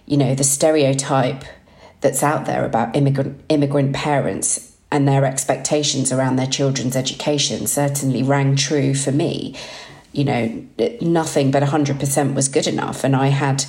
you 0.06 0.16
know, 0.16 0.34
the 0.34 0.44
stereotype 0.44 1.44
that's 2.00 2.24
out 2.24 2.46
there 2.46 2.66
about 2.66 2.96
immigrant, 2.96 3.42
immigrant 3.50 3.94
parents 3.94 4.78
and 4.92 5.08
their 5.08 5.26
expectations 5.26 6.12
around 6.12 6.36
their 6.36 6.48
children's 6.48 6.96
education 6.96 7.68
certainly 7.68 8.24
rang 8.24 8.56
true 8.56 8.94
for 8.94 9.12
me 9.12 9.56
you 10.14 10.24
know, 10.24 10.66
nothing 11.00 11.52
but 11.52 11.64
100% 11.64 12.34
was 12.34 12.48
good 12.48 12.68
enough. 12.68 13.04
And 13.04 13.16
I 13.16 13.28
had 13.28 13.66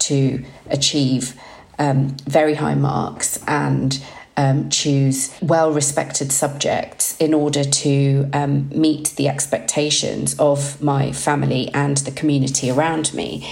to 0.00 0.44
achieve 0.68 1.38
um, 1.78 2.16
very 2.26 2.54
high 2.54 2.74
marks 2.74 3.42
and 3.46 4.02
um, 4.36 4.70
choose 4.70 5.36
well 5.42 5.72
respected 5.72 6.32
subjects 6.32 7.16
in 7.18 7.34
order 7.34 7.64
to 7.64 8.30
um, 8.32 8.68
meet 8.70 9.12
the 9.16 9.28
expectations 9.28 10.38
of 10.38 10.82
my 10.82 11.12
family 11.12 11.68
and 11.74 11.98
the 11.98 12.10
community 12.10 12.70
around 12.70 13.12
me. 13.12 13.46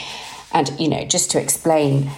And, 0.53 0.79
you 0.81 0.89
know, 0.89 1.05
just 1.05 1.31
to 1.33 1.41
explain 1.41 2.11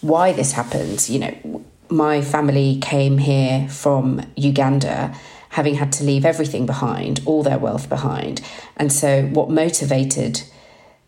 why 0.00 0.32
this 0.32 0.52
happens, 0.52 1.08
you 1.08 1.18
know, 1.20 1.64
my 1.88 2.20
family 2.22 2.78
came 2.80 3.18
here 3.18 3.68
from 3.68 4.22
Uganda 4.36 5.14
having 5.50 5.74
had 5.74 5.92
to 5.92 6.04
leave 6.04 6.24
everything 6.24 6.66
behind, 6.66 7.20
all 7.26 7.42
their 7.42 7.58
wealth 7.58 7.88
behind. 7.88 8.40
And 8.76 8.92
so, 8.92 9.24
what 9.24 9.50
motivated 9.50 10.42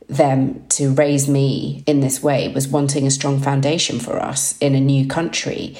them 0.08 0.66
to 0.68 0.92
raise 0.92 1.28
me 1.28 1.82
in 1.86 2.00
this 2.00 2.22
way 2.22 2.48
was 2.48 2.68
wanting 2.68 3.06
a 3.06 3.10
strong 3.10 3.40
foundation 3.40 3.98
for 3.98 4.20
us 4.20 4.58
in 4.58 4.74
a 4.74 4.80
new 4.80 5.06
country. 5.06 5.76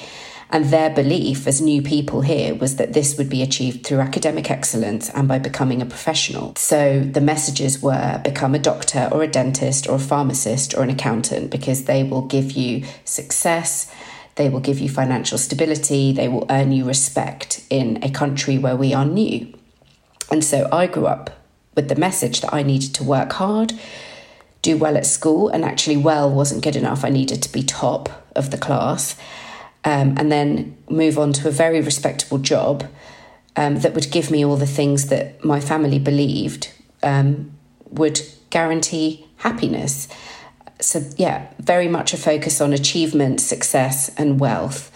And 0.49 0.65
their 0.65 0.91
belief 0.91 1.47
as 1.47 1.61
new 1.61 1.81
people 1.81 2.21
here 2.21 2.53
was 2.53 2.75
that 2.75 2.93
this 2.93 3.17
would 3.17 3.29
be 3.29 3.41
achieved 3.41 3.85
through 3.85 4.01
academic 4.01 4.51
excellence 4.51 5.09
and 5.09 5.27
by 5.27 5.39
becoming 5.39 5.81
a 5.81 5.85
professional. 5.85 6.55
So 6.57 6.99
the 6.99 7.21
messages 7.21 7.81
were 7.81 8.21
become 8.23 8.53
a 8.53 8.59
doctor 8.59 9.09
or 9.11 9.23
a 9.23 9.27
dentist 9.27 9.89
or 9.89 9.95
a 9.95 9.99
pharmacist 9.99 10.75
or 10.75 10.83
an 10.83 10.91
accountant 10.91 11.49
because 11.49 11.85
they 11.85 12.03
will 12.03 12.21
give 12.21 12.51
you 12.51 12.85
success 13.03 13.91
they 14.35 14.49
will 14.49 14.59
give 14.59 14.79
you 14.79 14.89
financial 14.89 15.37
stability. 15.37 16.11
They 16.11 16.27
will 16.27 16.45
earn 16.49 16.71
you 16.71 16.85
respect 16.85 17.63
in 17.69 18.03
a 18.03 18.09
country 18.09 18.57
where 18.57 18.75
we 18.75 18.93
are 18.93 19.05
new. 19.05 19.53
And 20.31 20.43
so 20.43 20.67
I 20.71 20.87
grew 20.87 21.05
up 21.05 21.29
with 21.75 21.89
the 21.89 21.95
message 21.95 22.41
that 22.41 22.53
I 22.53 22.63
needed 22.63 22.93
to 22.95 23.03
work 23.03 23.33
hard, 23.33 23.73
do 24.61 24.77
well 24.77 24.97
at 24.97 25.05
school, 25.05 25.49
and 25.49 25.63
actually, 25.63 25.97
well 25.97 26.29
wasn't 26.29 26.63
good 26.63 26.75
enough. 26.75 27.03
I 27.03 27.09
needed 27.09 27.41
to 27.43 27.51
be 27.51 27.63
top 27.63 28.09
of 28.35 28.51
the 28.51 28.57
class, 28.57 29.15
um, 29.83 30.15
and 30.17 30.31
then 30.31 30.77
move 30.89 31.19
on 31.19 31.33
to 31.33 31.47
a 31.47 31.51
very 31.51 31.81
respectable 31.81 32.37
job 32.37 32.87
um, 33.55 33.79
that 33.81 33.93
would 33.93 34.11
give 34.11 34.31
me 34.31 34.45
all 34.45 34.55
the 34.55 34.65
things 34.65 35.07
that 35.07 35.43
my 35.43 35.59
family 35.59 35.99
believed 35.99 36.71
um, 37.03 37.51
would 37.89 38.21
guarantee 38.49 39.27
happiness 39.37 40.07
so 40.79 41.01
yeah, 41.17 41.47
very 41.59 41.87
much 41.87 42.13
a 42.13 42.17
focus 42.17 42.61
on 42.61 42.73
achievement, 42.73 43.41
success, 43.41 44.09
and 44.17 44.39
wealth. 44.39 44.91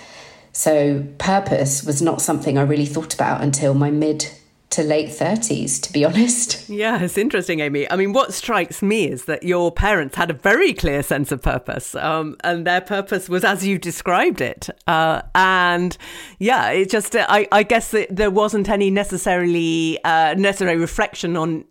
So 0.51 1.05
purpose 1.17 1.83
was 1.83 2.01
not 2.01 2.21
something 2.21 2.57
I 2.57 2.63
really 2.63 2.85
thought 2.85 3.13
about 3.13 3.41
until 3.41 3.73
my 3.73 3.91
mid 3.91 4.27
to 4.71 4.83
late 4.83 5.09
30s, 5.09 5.81
to 5.81 5.93
be 5.93 6.03
honest. 6.09 6.69
Yeah, 6.69 7.01
it's 7.01 7.17
interesting, 7.17 7.61
Ami. 7.61 7.89
I 7.89 7.95
mean, 7.95 8.13
what 8.13 8.33
strikes 8.33 8.81
me 8.81 9.07
is 9.07 9.25
that 9.25 9.43
your 9.43 9.71
parents 9.71 10.15
had 10.15 10.29
a 10.29 10.33
very 10.33 10.73
clear 10.73 11.01
sense 11.03 11.31
of 11.31 11.41
purpose, 11.41 11.95
um, 11.95 12.35
and 12.43 12.65
their 12.65 12.81
purpose 12.81 13.29
was 13.29 13.43
as 13.43 13.65
you 13.65 13.77
described 13.77 14.41
it. 14.41 14.69
Uh, 14.85 15.21
and 15.35 15.97
yeah, 16.39 16.69
it 16.69 16.89
just, 16.89 17.15
I, 17.15 17.47
I 17.51 17.63
guess 17.63 17.93
there 18.09 18.31
wasn't 18.31 18.69
any 18.69 18.89
necessarily 18.91 19.99
uh, 20.03 20.35
necessary 20.37 20.77
reflection 20.77 21.37
on 21.37 21.65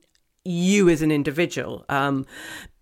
you 0.47 0.89
as 0.89 1.03
an 1.03 1.11
individual. 1.11 1.85
Um, 1.89 2.27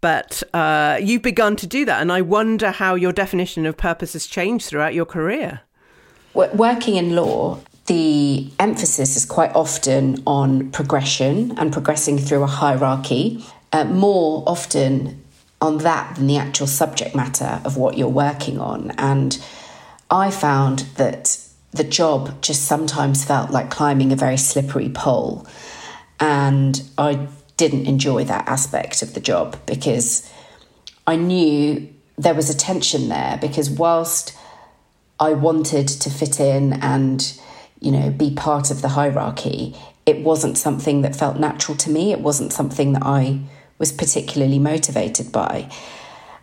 but 0.01 0.43
uh, 0.53 0.99
you've 1.01 1.23
begun 1.23 1.57
to 1.57 1.67
do 1.67 1.85
that. 1.87 2.01
And 2.01 2.13
I 2.13 2.21
wonder 2.21 2.71
how 2.71 2.95
your 2.95 3.13
definition 3.13 3.65
of 3.67 3.77
purpose 3.77 4.13
has 4.13 4.27
changed 4.27 4.67
throughout 4.67 4.95
your 4.95 5.07
career. 5.07 5.63
Working 6.35 6.97
in 6.97 7.15
law, 7.15 7.61
the 7.87 8.51
emphasis 8.59 9.17
is 9.17 9.25
quite 9.25 9.55
often 9.55 10.23
on 10.27 10.71
progression 10.71 11.57
and 11.59 11.73
progressing 11.73 12.19
through 12.19 12.43
a 12.43 12.47
hierarchy, 12.47 13.45
uh, 13.73 13.85
more 13.85 14.43
often 14.47 15.23
on 15.61 15.79
that 15.79 16.17
than 16.17 16.27
the 16.27 16.37
actual 16.37 16.67
subject 16.67 17.15
matter 17.15 17.61
of 17.65 17.77
what 17.77 17.97
you're 17.97 18.09
working 18.09 18.59
on. 18.59 18.91
And 18.99 19.43
I 20.11 20.31
found 20.31 20.81
that 20.97 21.39
the 21.73 21.85
job 21.85 22.43
just 22.43 22.65
sometimes 22.65 23.25
felt 23.25 23.51
like 23.51 23.71
climbing 23.71 24.13
a 24.13 24.17
very 24.17 24.37
slippery 24.37 24.89
pole. 24.89 25.47
And 26.21 26.83
I 26.97 27.27
didn't 27.57 27.87
enjoy 27.87 28.25
that 28.25 28.49
aspect 28.49 29.03
of 29.03 29.15
the 29.15 29.21
job 29.21 29.57
because 29.67 30.31
I 31.07 31.17
knew 31.17 31.93
there 32.17 32.35
was 32.35 32.51
a 32.51 32.57
tension 32.57 33.09
there 33.09 33.39
because 33.41 33.71
whilst 33.71 34.37
I 35.21 35.33
wanted 35.33 35.89
to 35.89 36.11
fit 36.11 36.41
in 36.41 36.75
and 36.75 37.41
you 37.81 37.93
know 37.93 38.11
be 38.11 38.35
part 38.35 38.71
of 38.71 38.83
the 38.83 38.89
hierarchy 38.89 39.77
it 40.07 40.21
wasn't 40.21 40.59
something 40.59 41.03
that 41.03 41.17
felt 41.17 41.39
natural 41.39 41.77
to 41.79 41.91
me. 41.91 42.13
It 42.13 42.21
wasn't 42.21 42.53
something 42.53 42.93
that 42.93 43.03
I 43.05 43.41
was 43.79 43.91
particularly 43.91 44.59
motivated 44.59 45.33
by. 45.33 45.71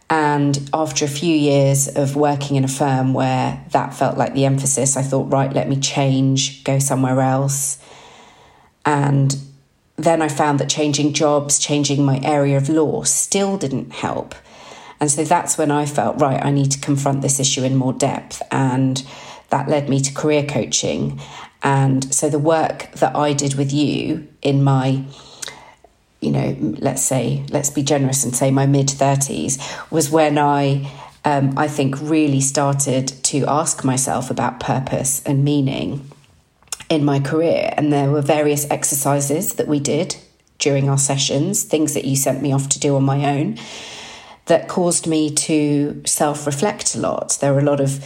And 0.10 0.69
after 0.74 1.06
a 1.06 1.08
few 1.08 1.36
years 1.36 1.88
of 1.88 2.15
working 2.15 2.58
in 2.58 2.65
a 2.65 2.67
firm 2.67 3.13
where 3.13 3.63
that 3.71 3.93
felt 3.93 4.17
like 4.17 4.34
the 4.34 4.45
emphasis 4.45 4.97
I 4.97 5.04
thought 5.04 5.32
right 5.32 5.54
let 5.54 5.69
me 5.69 5.80
change 5.80 6.63
go 6.63 6.80
somewhere 6.80 7.21
else. 7.21 7.82
And 8.86 9.36
then 10.04 10.22
I 10.22 10.28
found 10.28 10.60
that 10.60 10.70
changing 10.70 11.14
jobs, 11.14 11.60
changing 11.60 12.06
my 12.06 12.20
area 12.24 12.58
of 12.58 12.70
law 12.70 13.04
still 13.04 13.58
didn't 13.58 13.92
help. 13.92 14.36
And 15.00 15.10
so 15.10 15.24
that's 15.24 15.58
when 15.58 15.72
I 15.72 15.86
felt, 15.86 16.22
right, 16.22 16.44
I 16.44 16.52
need 16.52 16.72
to 16.72 16.80
confront 16.80 17.22
this 17.22 17.40
issue 17.40 17.64
in 17.64 17.76
more 17.76 17.92
depth. 17.94 18.42
And 18.52 19.04
that 19.50 19.68
led 19.68 19.90
me 19.90 20.00
to 20.02 20.14
career 20.14 20.46
coaching. 20.46 21.20
And 21.64 22.14
so 22.14 22.30
the 22.30 22.40
work 22.40 22.92
that 22.94 23.16
I 23.16 23.34
did 23.34 23.56
with 23.56 23.74
you 23.74 24.28
in 24.42 24.64
my, 24.64 25.04
you 26.20 26.32
know, 26.32 26.56
let's 26.80 27.02
say, 27.02 27.44
let's 27.50 27.72
be 27.72 27.82
generous 27.82 28.24
and 28.24 28.36
say 28.36 28.52
my 28.52 28.68
mid 28.68 28.88
30s 28.88 29.60
was 29.92 30.12
when 30.12 30.38
I, 30.38 30.92
um, 31.26 31.58
I 31.58 31.68
think, 31.68 32.00
really 32.00 32.42
started 32.42 33.08
to 33.08 33.46
ask 33.48 33.84
myself 33.84 34.30
about 34.30 34.60
purpose 34.60 35.24
and 35.26 35.44
meaning 35.44 36.11
in 36.91 37.06
my 37.06 37.21
career. 37.21 37.73
And 37.77 37.91
there 37.91 38.12
were 38.12 38.21
various 38.21 38.69
exercises 38.69 39.54
that 39.54 39.67
we 39.67 39.80
did 39.80 40.17
during 40.60 40.89
our 40.89 40.97
sessions, 40.97 41.63
things 41.63 41.93
that 41.93 42.04
you 42.04 42.17
sent 42.17 42.41
me 42.41 42.51
off 42.51 42.67
to 42.69 42.80
do 42.80 42.97
on 42.97 43.04
my 43.04 43.25
own, 43.38 43.58
that 44.47 44.67
caused 44.67 45.08
me 45.08 45.34
to 45.34 46.04
self 46.06 46.45
reflect 46.45 46.93
a 46.93 46.99
lot. 46.99 47.38
There 47.39 47.54
were 47.54 47.62
a 47.62 47.63
lot 47.63 47.80
of 47.80 48.04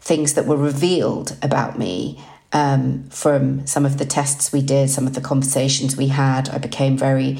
things 0.00 0.32
that 0.32 0.46
were 0.46 0.56
revealed 0.56 1.36
about 1.42 1.78
me 1.78 2.18
um, 2.54 3.04
from 3.10 3.66
some 3.66 3.84
of 3.84 3.98
the 3.98 4.06
tests 4.06 4.50
we 4.50 4.62
did, 4.62 4.88
some 4.88 5.06
of 5.06 5.12
the 5.12 5.20
conversations 5.20 5.98
we 5.98 6.08
had. 6.08 6.48
I 6.48 6.56
became 6.56 6.96
very 6.96 7.38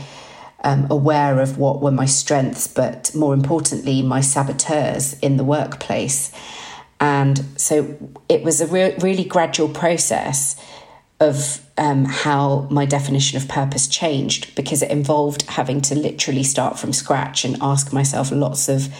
um, 0.63 0.87
aware 0.91 1.41
of 1.41 1.57
what 1.57 1.81
were 1.81 1.91
my 1.91 2.07
strengths, 2.07 2.67
but 2.67 3.15
more 3.15 3.33
importantly, 3.33 4.03
my 4.03 4.21
saboteurs 4.21 5.15
in 5.21 5.39
the 5.39 5.45
workplace. 5.45 6.31
And 7.01 7.45
so 7.57 7.97
it 8.29 8.43
was 8.45 8.61
a 8.61 8.67
re- 8.67 8.95
really 8.99 9.25
gradual 9.25 9.71
process 9.71 10.55
of 11.23 11.65
um, 11.79 12.05
how 12.05 12.67
my 12.69 12.85
definition 12.85 13.37
of 13.37 13.49
purpose 13.49 13.87
changed 13.87 14.55
because 14.57 14.83
it 14.83 14.91
involved 14.91 15.43
having 15.43 15.81
to 15.81 15.95
literally 15.95 16.43
start 16.43 16.79
from 16.79 16.93
scratch 16.93 17.45
and 17.45 17.57
ask 17.63 17.93
myself 17.93 18.33
lots 18.33 18.69
of 18.69 18.93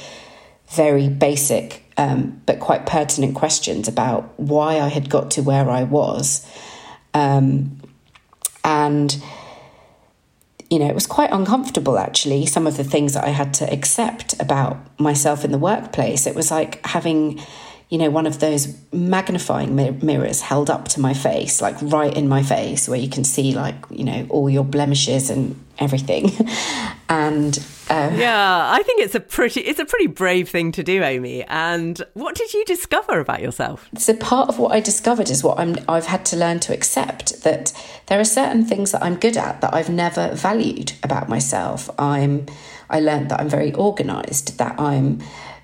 very 0.69 1.09
basic 1.09 1.83
um, 1.97 2.41
but 2.47 2.61
quite 2.61 2.87
pertinent 2.87 3.35
questions 3.35 3.89
about 3.89 4.39
why 4.39 4.79
I 4.79 4.89
had 4.89 5.11
got 5.11 5.33
to 5.33 5.43
where 5.43 5.69
I 5.69 5.83
was. 5.83 6.49
Um, 7.13 7.81
and, 8.65 9.23
you 10.71 10.79
know, 10.79 10.87
it 10.87 10.95
was 10.95 11.09
quite 11.09 11.31
uncomfortable 11.33 11.99
actually, 11.99 12.47
some 12.47 12.69
of 12.69 12.77
the 12.77 12.85
things 12.85 13.15
that 13.15 13.25
I 13.25 13.31
had 13.31 13.53
to 13.55 13.71
accept 13.71 14.41
about 14.41 14.79
myself 14.99 15.45
in 15.45 15.51
the 15.51 15.59
workplace. 15.59 16.27
It 16.27 16.37
was 16.37 16.51
like 16.53 16.85
having 16.87 17.43
you 17.93 17.99
know, 17.99 18.09
one 18.09 18.27
of 18.27 18.41
those 18.41 18.75
magnifying 18.91 19.77
mirrors 19.77 20.41
held 20.41 20.71
up 20.71 20.89
to 20.89 20.99
my 20.99 21.13
face, 21.13 21.61
like 21.61 21.77
right 21.83 22.17
in 22.17 22.27
my 22.27 22.43
face, 22.43 22.89
where 22.89 22.99
you 22.99 23.11
can 23.11 23.23
see, 23.23 23.53
like, 23.53 23.75
you 23.91 24.03
know, 24.03 24.27
all 24.31 24.49
your 24.49 24.65
blemishes 24.65 25.29
and 25.29 25.63
everything. 25.79 26.31
and 27.11 27.59
uh, 27.91 28.11
yeah, 28.15 28.71
I 28.73 28.83
think 28.83 29.03
it's 29.03 29.15
a 29.15 29.21
pretty 29.21 29.61
it's 29.61 29.79
a 29.79 29.85
pretty 29.85 30.07
brave 30.07 30.49
thing 30.49 30.73
to 30.73 30.83
do, 30.83 31.03
Amy. 31.03 31.45
And 31.45 32.03
what 32.15 32.35
did 32.35 32.55
you 32.55 32.65
discover 32.65 33.21
about 33.21 33.43
yourself? 33.43 33.87
So 33.99 34.17
part 34.17 34.49
of 34.49 34.59
what 34.59 34.73
I 34.73 34.81
discovered 34.81 35.29
is 35.29 35.45
what 35.45 35.59
I'm 35.59 35.77
I've 35.87 36.07
had 36.07 36.25
to 36.27 36.37
learn 36.37 36.61
to 36.61 36.73
accept 36.73 37.43
that 37.43 37.75
there 38.07 38.19
are 38.19 38.25
certain 38.25 38.65
things 38.65 38.93
that 38.93 39.03
I'm 39.03 39.17
good 39.17 39.37
at 39.37 39.61
that 39.61 39.75
I've 39.75 39.91
never 39.91 40.35
valued 40.35 40.95
about 41.03 41.29
myself. 41.29 41.91
I'm 41.99 42.47
I 42.89 43.01
learned 43.01 43.31
that 43.31 43.41
I'm 43.41 43.51
very 43.51 43.75
organized, 43.75 44.57
that 44.57 44.81
I'm 44.81 45.21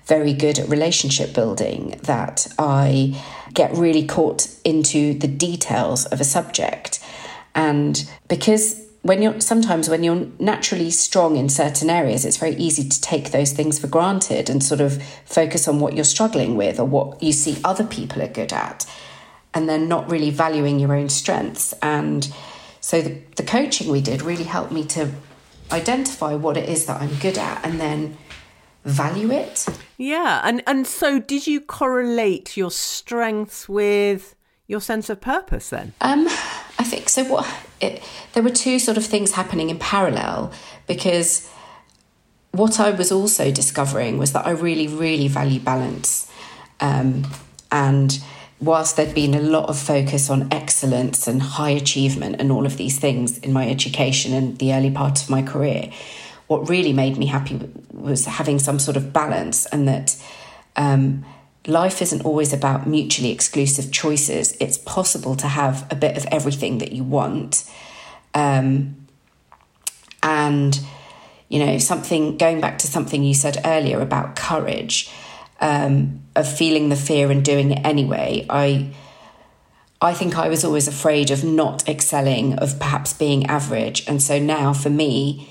very 0.09 0.33
good 0.33 0.59
at 0.59 0.67
relationship 0.67 1.33
building, 1.33 1.99
that 2.03 2.47
I 2.57 3.21
get 3.53 3.71
really 3.73 4.05
caught 4.05 4.47
into 4.65 5.13
the 5.13 5.27
details 5.27 6.05
of 6.07 6.19
a 6.19 6.23
subject. 6.23 6.99
And 7.55 8.09
because 8.27 8.85
when 9.03 9.21
you're 9.21 9.39
sometimes 9.39 9.87
when 9.87 10.03
you're 10.03 10.27
naturally 10.39 10.91
strong 10.91 11.37
in 11.37 11.47
certain 11.47 11.89
areas, 11.89 12.25
it's 12.25 12.37
very 12.37 12.55
easy 12.55 12.89
to 12.89 13.01
take 13.01 13.31
those 13.31 13.53
things 13.53 13.79
for 13.79 13.87
granted 13.87 14.49
and 14.49 14.61
sort 14.63 14.81
of 14.81 15.01
focus 15.25 15.67
on 15.67 15.79
what 15.79 15.93
you're 15.93 16.03
struggling 16.03 16.57
with 16.57 16.79
or 16.79 16.85
what 16.85 17.21
you 17.23 17.31
see 17.31 17.57
other 17.63 17.85
people 17.85 18.21
are 18.21 18.27
good 18.27 18.51
at, 18.51 18.85
and 19.53 19.69
then 19.69 19.87
not 19.87 20.09
really 20.11 20.31
valuing 20.31 20.79
your 20.79 20.93
own 20.93 21.09
strengths. 21.09 21.73
And 21.81 22.31
so 22.81 23.01
the, 23.01 23.21
the 23.35 23.43
coaching 23.43 23.89
we 23.89 24.01
did 24.01 24.21
really 24.21 24.43
helped 24.43 24.71
me 24.71 24.83
to 24.85 25.11
identify 25.71 26.33
what 26.33 26.57
it 26.57 26.67
is 26.67 26.85
that 26.87 26.99
I'm 27.01 27.15
good 27.19 27.37
at 27.37 27.63
and 27.63 27.79
then 27.79 28.17
value 28.89 29.31
it. 29.31 29.67
Yeah, 29.97 30.41
and 30.43 30.63
and 30.67 30.87
so 30.87 31.19
did 31.19 31.47
you 31.47 31.61
correlate 31.61 32.57
your 32.57 32.71
strengths 32.71 33.67
with 33.69 34.35
your 34.67 34.81
sense 34.81 35.09
of 35.09 35.19
purpose 35.19 35.69
then? 35.69 35.93
Um, 36.01 36.27
I 36.77 36.83
think 36.83 37.09
so. 37.09 37.23
What 37.25 37.47
it, 37.81 38.03
there 38.33 38.43
were 38.43 38.49
two 38.49 38.79
sort 38.79 38.97
of 38.97 39.05
things 39.05 39.33
happening 39.33 39.69
in 39.69 39.79
parallel 39.79 40.51
because 40.87 41.49
what 42.51 42.79
I 42.79 42.91
was 42.91 43.11
also 43.11 43.51
discovering 43.51 44.17
was 44.17 44.33
that 44.33 44.45
I 44.45 44.51
really, 44.51 44.87
really 44.87 45.27
value 45.27 45.59
balance, 45.59 46.31
um, 46.79 47.27
and 47.71 48.21
whilst 48.61 48.97
there'd 48.97 49.15
been 49.15 49.33
a 49.33 49.41
lot 49.41 49.69
of 49.69 49.77
focus 49.77 50.29
on 50.29 50.47
excellence 50.51 51.27
and 51.27 51.41
high 51.41 51.69
achievement 51.69 52.35
and 52.39 52.51
all 52.51 52.65
of 52.65 52.77
these 52.77 52.99
things 52.99 53.37
in 53.39 53.53
my 53.53 53.69
education 53.69 54.33
and 54.33 54.57
the 54.57 54.73
early 54.73 54.91
part 54.91 55.21
of 55.21 55.29
my 55.29 55.41
career, 55.41 55.91
what 56.49 56.67
really 56.67 56.93
made 56.93 57.15
me 57.15 57.27
happy 57.27 57.59
was 57.93 58.25
having 58.25 58.57
some 58.57 58.79
sort 58.79 58.97
of 58.97 59.13
balance 59.13 59.67
and 59.67 59.87
that 59.87 60.17
um, 60.75 61.23
life 61.67 62.01
isn't 62.01 62.25
always 62.25 62.51
about 62.51 62.87
mutually 62.87 63.31
exclusive 63.31 63.91
choices. 63.91 64.57
It's 64.59 64.75
possible 64.79 65.35
to 65.35 65.47
have 65.47 65.85
a 65.91 65.95
bit 65.95 66.17
of 66.17 66.25
everything 66.31 66.79
that 66.79 66.91
you 66.91 67.03
want. 67.03 67.69
Um, 68.33 68.95
and, 70.23 70.79
you 71.49 71.63
know, 71.63 71.77
something 71.77 72.35
going 72.37 72.59
back 72.59 72.79
to 72.79 72.87
something 72.87 73.23
you 73.23 73.35
said 73.35 73.61
earlier 73.63 74.01
about 74.01 74.35
courage, 74.35 75.11
um, 75.61 76.21
of 76.35 76.51
feeling 76.51 76.89
the 76.89 76.95
fear 76.95 77.29
and 77.29 77.45
doing 77.45 77.71
it 77.71 77.85
anyway. 77.85 78.45
I. 78.49 78.91
I 80.01 80.13
think 80.13 80.37
I 80.37 80.47
was 80.47 80.63
always 80.63 80.87
afraid 80.87 81.29
of 81.29 81.43
not 81.43 81.89
excelling, 81.89 82.53
of 82.53 82.79
perhaps 82.79 83.11
being 83.11 83.45
average. 83.47 84.07
And 84.07 84.23
so 84.23 84.39
now 84.39 84.71
for 84.71 84.89
me, 84.89 85.49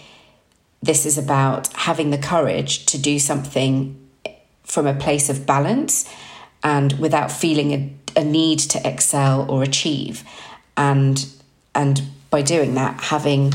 this 0.83 1.05
is 1.05 1.19
about 1.19 1.73
having 1.75 2.11
the 2.11 2.19
courage 2.19 2.87
to 2.87 2.99
do 2.99 3.19
something 3.19 4.09
from 4.65 4.87
a 4.87 4.95
place 4.95 5.29
of 5.29 5.47
balance 5.47 6.09
and 6.63 6.93
without 6.99 7.33
feeling 7.33 7.73
a, 7.73 8.21
a 8.21 8.25
need 8.25 8.59
to 8.59 8.89
excel 8.89 9.51
or 9.51 9.63
achieve. 9.63 10.25
And, 10.77 11.27
and 11.75 12.03
by 12.31 12.43
doing 12.43 12.75
that, 12.75 13.01
having 13.01 13.53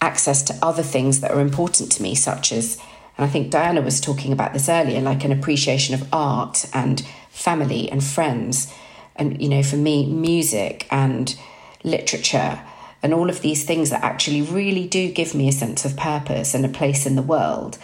access 0.00 0.42
to 0.44 0.54
other 0.62 0.82
things 0.82 1.20
that 1.20 1.30
are 1.30 1.40
important 1.40 1.90
to 1.92 2.02
me, 2.02 2.14
such 2.14 2.52
as, 2.52 2.78
and 3.16 3.26
I 3.26 3.28
think 3.28 3.50
Diana 3.50 3.80
was 3.80 4.00
talking 4.00 4.32
about 4.32 4.52
this 4.52 4.68
earlier, 4.68 5.00
like 5.00 5.24
an 5.24 5.32
appreciation 5.32 5.94
of 5.94 6.08
art 6.12 6.66
and 6.72 7.00
family 7.30 7.90
and 7.90 8.02
friends. 8.02 8.72
And, 9.16 9.42
you 9.42 9.48
know, 9.48 9.64
for 9.64 9.76
me, 9.76 10.06
music 10.06 10.86
and 10.90 11.36
literature 11.82 12.60
and 13.02 13.14
all 13.14 13.30
of 13.30 13.42
these 13.42 13.64
things 13.64 13.90
that 13.90 14.02
actually 14.02 14.42
really 14.42 14.86
do 14.86 15.10
give 15.10 15.34
me 15.34 15.48
a 15.48 15.52
sense 15.52 15.84
of 15.84 15.96
purpose 15.96 16.54
and 16.54 16.64
a 16.64 16.68
place 16.68 17.06
in 17.06 17.16
the 17.16 17.22
world. 17.22 17.78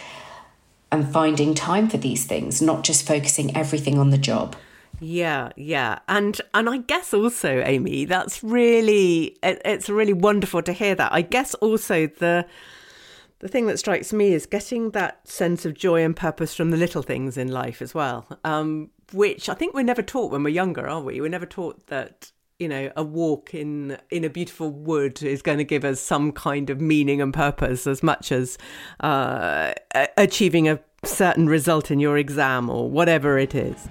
And 0.91 1.11
finding 1.11 1.55
time 1.55 1.89
for 1.89 1.97
these 1.97 2.25
things 2.25 2.61
not 2.61 2.83
just 2.83 3.07
focusing 3.07 3.55
everything 3.55 3.97
on 3.97 4.11
the 4.11 4.17
job. 4.17 4.55
Yeah 4.99 5.51
yeah. 5.57 5.99
And 6.07 6.39
and 6.53 6.69
i 6.69 6.77
guess 6.77 7.13
also 7.13 7.61
Ami 7.63 8.05
that's 8.05 8.43
really 8.43 9.35
it, 9.43 9.61
it's 9.65 9.89
really 9.89 10.13
wonderful 10.13 10.61
to 10.61 10.73
hear 10.73 10.95
that. 10.95 11.11
I 11.11 11.21
guess 11.21 11.53
also 11.55 12.07
the 12.07 12.45
the 13.39 13.47
thing 13.49 13.67
that 13.67 13.79
strikes 13.79 14.13
me 14.13 14.33
is 14.33 14.45
getting 14.45 14.91
that 14.91 15.27
sense 15.27 15.65
of 15.65 15.73
joy 15.73 16.03
and 16.03 16.15
purpose 16.15 16.55
from 16.55 16.71
the 16.71 16.77
little 16.77 17.03
things 17.03 17.37
in 17.37 17.49
life 17.49 17.81
as 17.81 17.93
well 17.93 18.25
um, 18.43 18.89
which 19.11 19.49
i 19.49 19.53
think 19.53 19.73
we're 19.73 19.83
never 19.83 20.01
taught 20.01 20.31
when 20.31 20.41
we're 20.41 20.49
younger 20.49 20.87
are 20.87 21.01
we? 21.01 21.19
We're 21.21 21.29
never 21.29 21.45
taught 21.45 21.87
that 21.87 22.31
you 22.59 22.67
know 22.67 22.91
a 22.95 23.03
walk 23.03 23.53
in 23.53 23.97
in 24.09 24.23
a 24.23 24.29
beautiful 24.29 24.71
wood 24.71 25.21
is 25.21 25.41
going 25.41 25.57
to 25.57 25.63
give 25.63 25.83
us 25.83 25.99
some 25.99 26.31
kind 26.31 26.69
of 26.69 26.79
meaning 26.79 27.21
and 27.21 27.33
purpose 27.33 27.85
as 27.85 28.01
much 28.01 28.31
as 28.31 28.57
uh, 29.01 29.73
achieving 30.17 30.69
a 30.69 30.79
certain 31.03 31.47
result 31.47 31.91
in 31.91 31.99
your 31.99 32.17
exam 32.17 32.69
or 32.69 32.89
whatever 32.89 33.37
it 33.37 33.53
is 33.53 33.87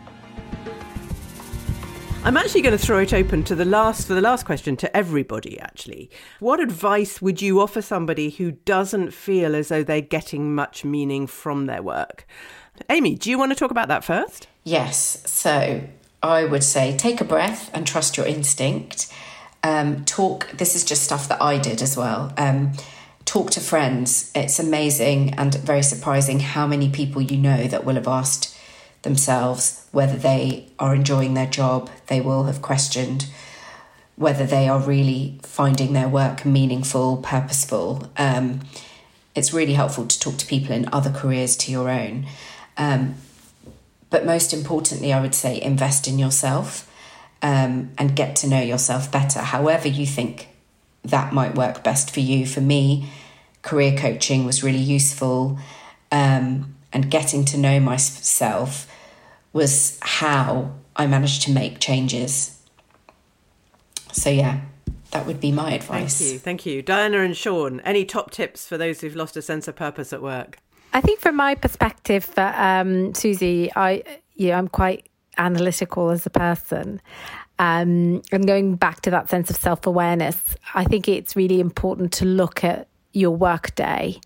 I'm 2.25 2.39
actually 2.39 2.63
going 2.63 2.77
to 2.77 2.83
throw 2.83 3.01
it 3.01 3.13
open 3.13 3.43
to 3.45 3.55
the 3.55 3.67
last 3.67 4.07
for 4.07 4.15
the 4.15 4.23
last 4.23 4.47
question 4.47 4.79
to 4.79 4.97
everybody 4.97 5.61
actually. 5.61 6.11
What 6.41 6.59
advice 6.59 7.21
would 7.21 7.43
you 7.43 7.61
offer 7.61 7.83
somebody 7.83 8.31
who 8.31 8.53
doesn't 8.53 9.13
feel 9.13 9.55
as 9.55 9.69
though 9.69 9.83
they're 9.83 10.01
getting 10.01 10.55
much 10.55 10.87
meaning 10.87 11.27
from 11.27 11.67
their 11.67 11.83
work? 11.83 12.27
Ami, 12.89 13.17
do 13.17 13.29
you 13.29 13.37
want 13.37 13.53
to 13.53 13.55
talk 13.55 13.71
about 13.71 13.89
that 13.89 14.05
first? 14.05 14.49
Yes. 14.65 15.23
So, 15.31 15.83
I 16.25 16.47
would 16.47 16.65
say 16.65 16.97
take 16.97 17.21
a 17.21 17.25
breath 17.25 17.71
and 17.75 17.87
trust 17.87 18.17
your 18.17 18.25
instinct. 18.25 19.13
Um, 19.63 20.07
talk, 20.07 20.51
this 20.53 20.75
is 20.75 20.83
just 20.83 21.03
stuff 21.03 21.29
that 21.29 21.43
I 21.43 21.59
did 21.59 21.83
as 21.83 21.99
well. 21.99 22.33
Um, 22.39 22.73
talk 23.27 23.51
to 23.51 23.61
friends. 23.61 24.33
It's 24.35 24.59
amazing 24.59 25.35
and 25.35 25.55
very 25.55 25.83
surprising 25.83 26.41
how 26.41 26.67
many 26.67 26.89
people 26.89 27.21
you 27.21 27.37
know 27.37 27.65
that 27.65 27.85
will 27.85 27.97
have 27.97 28.09
asked 28.09 28.57
themselves 29.03 29.87
whether 29.93 30.17
they 30.17 30.71
are 30.79 30.95
enjoying 30.95 31.35
their 31.35 31.47
job. 31.47 31.91
They 32.07 32.23
will 32.23 32.45
have 32.45 32.63
questioned 32.63 33.27
whether 34.17 34.47
they 34.47 34.67
are 34.67 34.81
really 34.81 35.39
finding 35.43 35.93
their 35.93 36.09
work 36.09 36.47
meaningful, 36.47 37.19
purposeful. 37.19 38.11
Um, 38.17 38.61
it's 39.35 39.53
really 39.53 39.75
helpful 39.75 40.07
to 40.07 40.19
talk 40.19 40.39
to 40.39 40.47
people 40.47 40.75
in 40.75 40.89
other 40.91 41.11
careers 41.11 41.55
to 41.59 41.71
your 41.71 41.91
own. 41.91 42.27
Um, 42.79 43.17
but 44.15 44.25
most 44.25 44.53
importantly, 44.53 45.13
I 45.13 45.21
would 45.21 45.35
say 45.35 45.61
invest 45.61 46.07
in 46.07 46.21
yourself 46.21 46.89
um, 47.43 47.91
and 47.99 48.15
get 48.15 48.37
to 48.37 48.47
know 48.47 48.61
yourself 48.61 49.11
better, 49.11 49.41
however 49.41 49.89
you 49.89 50.07
think 50.07 50.51
that 51.03 51.33
might 51.33 51.57
work 51.57 51.83
best 51.83 52.13
for 52.13 52.21
you. 52.21 52.47
For 52.47 52.61
me, 52.61 53.11
career 53.63 53.99
coaching 53.99 54.45
was 54.45 54.63
really 54.63 54.79
useful, 54.79 55.59
um, 56.13 56.77
and 56.93 57.11
getting 57.11 57.45
to 57.47 57.59
know 57.59 57.81
myself 57.81 58.89
was 59.53 59.99
how 60.01 60.71
I 60.95 61.09
managed 61.09 61.43
to 61.43 61.51
make 61.51 61.81
changes. 61.81 62.63
So, 64.13 64.31
yeah, 64.31 64.61
that 65.11 65.27
would 65.27 65.41
be 65.41 65.51
my 65.51 65.73
advice. 65.73 66.21
Thank 66.21 66.33
you. 66.33 66.39
Thank 66.39 66.67
you. 66.67 66.83
Diana 66.83 67.19
and 67.19 67.37
Sean, 67.37 67.81
any 67.81 68.05
top 68.05 68.31
tips 68.31 68.65
for 68.65 68.79
those 68.79 69.01
who've 69.01 69.17
lost 69.17 69.37
a 69.37 69.43
sense 69.43 69.67
of 69.67 69.75
purpose 69.75 70.13
at 70.13 70.23
work? 70.23 70.59
I 70.95 71.01
think 71.01 71.19
from 71.19 71.35
my 71.35 71.57
perspective, 71.57 72.31
um, 72.37 73.15
Susie, 73.15 73.69
I 73.75 74.05
yeah, 74.37 74.57
I'm 74.57 74.69
quite 74.69 75.09
analytical 75.37 76.11
as 76.11 76.25
a 76.25 76.31
person. 76.31 77.01
Um, 77.59 78.23
and 78.33 78.47
going 78.47 78.77
back 78.77 79.01
to 79.03 79.11
that 79.11 79.29
sense 79.29 79.51
of 79.51 79.57
self 79.57 79.87
awareness, 79.89 80.37
I 80.73 80.85
think 80.85 81.09
it's 81.09 81.35
really 81.35 81.59
important 81.59 82.13
to 82.15 82.25
look 82.25 82.63
at 82.63 82.87
your 83.13 83.33
work 83.33 83.75
day 83.75 84.21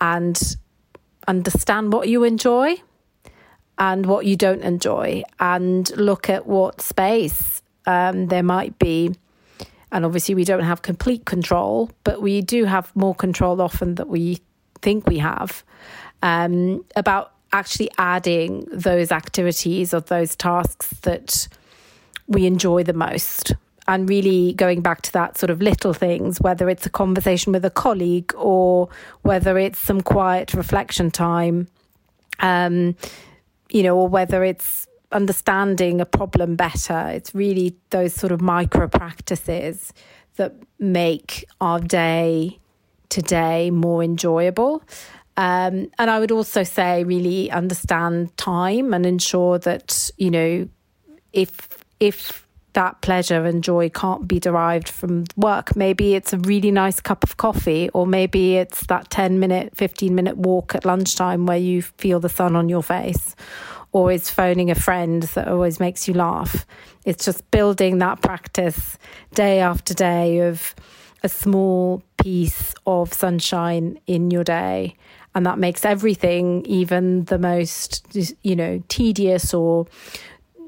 and 0.00 0.56
understand 1.28 1.92
what 1.92 2.08
you 2.08 2.24
enjoy 2.24 2.76
and 3.78 4.06
what 4.06 4.24
you 4.24 4.36
don't 4.36 4.62
enjoy, 4.62 5.22
and 5.38 5.94
look 5.98 6.30
at 6.30 6.46
what 6.46 6.80
space 6.80 7.60
um, 7.84 8.28
there 8.28 8.42
might 8.42 8.78
be. 8.78 9.14
And 9.92 10.06
obviously, 10.06 10.34
we 10.34 10.44
don't 10.44 10.64
have 10.64 10.80
complete 10.80 11.26
control, 11.26 11.90
but 12.02 12.22
we 12.22 12.40
do 12.40 12.64
have 12.64 12.94
more 12.96 13.14
control 13.14 13.60
often 13.60 13.96
that 13.96 14.08
we 14.08 14.40
think 14.80 15.06
we 15.06 15.18
have 15.18 15.62
um, 16.22 16.84
about 16.94 17.32
actually 17.52 17.90
adding 17.98 18.66
those 18.72 19.12
activities 19.12 19.94
or 19.94 20.00
those 20.00 20.36
tasks 20.36 20.88
that 21.02 21.48
we 22.26 22.46
enjoy 22.46 22.82
the 22.82 22.92
most 22.92 23.54
and 23.88 24.08
really 24.08 24.52
going 24.54 24.80
back 24.80 25.02
to 25.02 25.12
that 25.12 25.38
sort 25.38 25.50
of 25.50 25.62
little 25.62 25.92
things, 25.92 26.40
whether 26.40 26.68
it's 26.68 26.86
a 26.86 26.90
conversation 26.90 27.52
with 27.52 27.64
a 27.64 27.70
colleague 27.70 28.32
or 28.36 28.88
whether 29.22 29.58
it's 29.58 29.78
some 29.78 30.00
quiet 30.00 30.54
reflection 30.54 31.10
time, 31.10 31.68
um, 32.40 32.96
you 33.70 33.82
know, 33.82 33.96
or 33.96 34.08
whether 34.08 34.42
it's 34.42 34.88
understanding 35.12 36.00
a 36.00 36.04
problem 36.04 36.56
better. 36.56 37.08
It's 37.10 37.34
really 37.34 37.76
those 37.90 38.12
sort 38.12 38.32
of 38.32 38.40
micro 38.40 38.88
practices 38.88 39.92
that 40.34 40.54
make 40.78 41.46
our 41.60 41.78
day 41.80 42.58
today 43.08 43.70
more 43.70 44.02
enjoyable. 44.02 44.82
Um, 45.36 45.90
and 45.98 46.10
I 46.10 46.18
would 46.18 46.32
also 46.32 46.62
say, 46.62 47.04
really 47.04 47.50
understand 47.50 48.36
time 48.36 48.94
and 48.94 49.04
ensure 49.04 49.58
that 49.58 50.10
you 50.16 50.30
know 50.30 50.68
if 51.32 51.68
if 52.00 52.46
that 52.76 53.00
pleasure 53.00 53.46
and 53.46 53.64
joy 53.64 53.88
can't 53.88 54.28
be 54.28 54.38
derived 54.38 54.88
from 54.88 55.24
work. 55.34 55.74
Maybe 55.74 56.14
it's 56.14 56.34
a 56.34 56.38
really 56.38 56.70
nice 56.70 57.00
cup 57.00 57.24
of 57.24 57.38
coffee, 57.38 57.88
or 57.94 58.06
maybe 58.06 58.56
it's 58.56 58.86
that 58.86 59.08
10 59.08 59.40
minute, 59.40 59.74
15 59.74 60.14
minute 60.14 60.36
walk 60.36 60.74
at 60.74 60.84
lunchtime 60.84 61.46
where 61.46 61.56
you 61.56 61.80
feel 61.80 62.20
the 62.20 62.28
sun 62.28 62.54
on 62.54 62.68
your 62.68 62.82
face, 62.82 63.34
or 63.92 64.12
it's 64.12 64.28
phoning 64.28 64.70
a 64.70 64.74
friend 64.74 65.22
that 65.22 65.48
always 65.48 65.80
makes 65.80 66.06
you 66.06 66.12
laugh. 66.12 66.66
It's 67.06 67.24
just 67.24 67.50
building 67.50 67.96
that 67.98 68.20
practice 68.20 68.98
day 69.34 69.60
after 69.60 69.94
day 69.94 70.40
of 70.40 70.74
a 71.22 71.30
small 71.30 72.02
piece 72.18 72.74
of 72.86 73.12
sunshine 73.14 73.98
in 74.06 74.30
your 74.30 74.44
day. 74.44 74.96
And 75.36 75.44
that 75.44 75.58
makes 75.58 75.84
everything, 75.84 76.64
even 76.64 77.26
the 77.26 77.38
most, 77.38 78.06
you 78.42 78.56
know, 78.56 78.82
tedious 78.88 79.52
or 79.52 79.86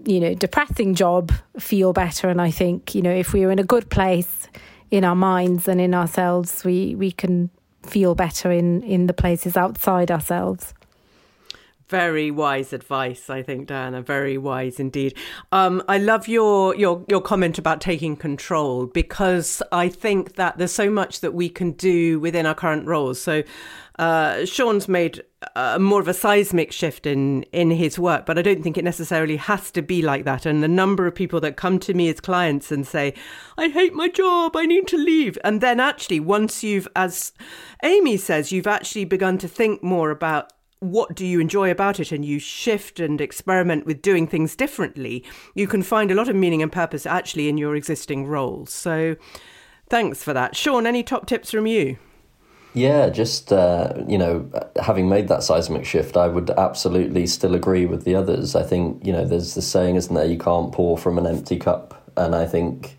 you 0.05 0.21
know, 0.21 0.35
depressing 0.35 0.95
job 0.95 1.33
feel 1.59 1.93
better. 1.93 2.29
And 2.29 2.41
I 2.41 2.51
think, 2.51 2.95
you 2.95 3.03
know, 3.03 3.11
if 3.11 3.33
we're 3.33 3.51
in 3.51 3.59
a 3.59 3.65
good 3.65 3.91
place 3.91 4.49
in 4.91 5.05
our 5.05 5.17
minds 5.17 5.69
and 5.69 5.81
in 5.81 5.95
ourselves, 5.95 6.65
we, 6.65 6.95
we 6.95 7.11
can 7.11 7.51
feel 7.83 8.15
better 8.15 8.53
in, 8.53 8.83
in 8.83 9.07
the 9.07 9.13
places 9.13 9.57
outside 9.57 10.11
ourselves. 10.11 10.75
Very 11.89 12.31
wise 12.31 12.75
advice, 12.75 13.31
I 13.31 13.43
think, 13.43 13.69
Diana. 13.69 14.03
Very 14.03 14.37
wise 14.37 14.79
indeed. 14.79 15.15
Um, 15.53 15.83
I 15.89 15.97
love 15.97 16.29
your 16.29 16.77
your 16.77 17.03
your 17.09 17.23
comment 17.23 17.59
about 17.59 17.81
taking 17.81 18.15
control 18.15 18.85
because 18.85 19.63
I 19.73 19.89
think 19.89 20.35
that 20.35 20.59
there's 20.59 20.73
so 20.73 20.91
much 20.91 21.21
that 21.21 21.33
we 21.33 21.49
can 21.49 21.73
do 21.73 22.21
within 22.21 22.45
our 22.45 22.55
current 22.55 22.87
roles. 22.87 23.19
So, 23.19 23.43
uh, 23.99 24.45
Sean's 24.45 24.89
made 24.89 25.23
uh, 25.57 25.79
more 25.79 26.01
of 26.01 26.09
a 26.09 26.15
seismic 26.15 26.73
shift 26.73 27.07
in 27.07 27.43
in 27.53 27.71
his 27.71 27.99
work, 27.99 28.27
but 28.27 28.39
I 28.39 28.43
don't 28.43 28.63
think 28.63 28.79
it 28.79 28.85
necessarily 28.85 29.37
has 29.37 29.71
to 29.73 29.83
be 29.83 30.03
like 30.03 30.25
that. 30.25 30.47
And 30.47 30.63
the 30.63 30.69
number 30.69 31.07
of 31.07 31.15
people 31.15 31.41
that 31.41 31.57
come 31.57 31.79
to 31.81 31.95
me 31.95 32.09
as 32.09 32.21
clients 32.21 32.71
and 32.71 32.87
say, 32.87 33.15
"I 33.57 33.69
hate 33.69 33.95
my 33.95 34.09
job, 34.09 34.57
I 34.57 34.67
need 34.67 34.87
to 34.89 34.97
leave," 34.97 35.37
and 35.43 35.61
then 35.61 35.81
actually, 35.81 36.21
once 36.21 36.63
you've, 36.63 36.89
as 36.95 37.33
Ami 37.83 38.17
says, 38.17 38.53
you've 38.53 38.67
actually 38.67 39.05
begun 39.05 39.39
to 39.39 39.49
think 39.49 39.83
more 39.83 40.11
about 40.11 40.53
what 40.81 41.17
do 41.17 41.27
you 41.27 41.41
enjoy 41.41 41.71
about 41.71 41.99
it 41.99 42.13
and 42.13 42.25
you 42.25 42.39
shift 42.39 43.01
and 43.01 43.21
experiment 43.21 43.85
with 43.85 44.01
doing 44.01 44.29
things 44.29 44.55
differently, 44.55 45.25
you 45.55 45.67
can 45.67 45.83
find 45.83 46.11
a 46.11 46.15
lot 46.15 46.29
of 46.29 46.37
meaning 46.37 46.63
and 46.63 46.71
purpose 46.71 47.05
actually 47.05 47.49
in 47.49 47.59
your 47.59 47.75
existing 47.75 48.27
roles. 48.27 48.73
So 48.73 49.17
thanks 49.91 50.23
for 50.23 50.33
that. 50.33 50.55
Sean, 50.55 50.87
any 50.87 51.03
top 51.03 51.27
tips 51.27 51.51
from 51.51 51.67
you? 51.67 51.99
Yeah, 52.75 53.09
just 53.09 53.53
uh, 53.53 53.95
you 54.07 54.19
know, 54.19 54.49
having 54.81 55.09
made 55.09 55.29
that 55.29 55.43
seismic 55.43 55.85
shift, 55.85 56.17
I 56.17 56.29
would 56.29 56.51
absolutely 56.51 57.27
still 57.27 57.55
agree 57.55 57.87
with 57.87 58.05
the 58.05 58.15
others. 58.15 58.55
I 58.55 58.63
think 58.63 59.05
you 59.05 59.13
know, 59.13 59.25
there's 59.25 59.55
the 59.55 59.63
saying, 59.63 59.97
isn't 59.97 60.15
there? 60.15 60.27
You 60.27 60.39
can't 60.39 60.73
pour 60.73 60.99
from 60.99 61.19
an 61.19 61.27
empty 61.27 61.57
cup, 61.57 62.11
and 62.17 62.35
I 62.35 62.47
think 62.47 62.99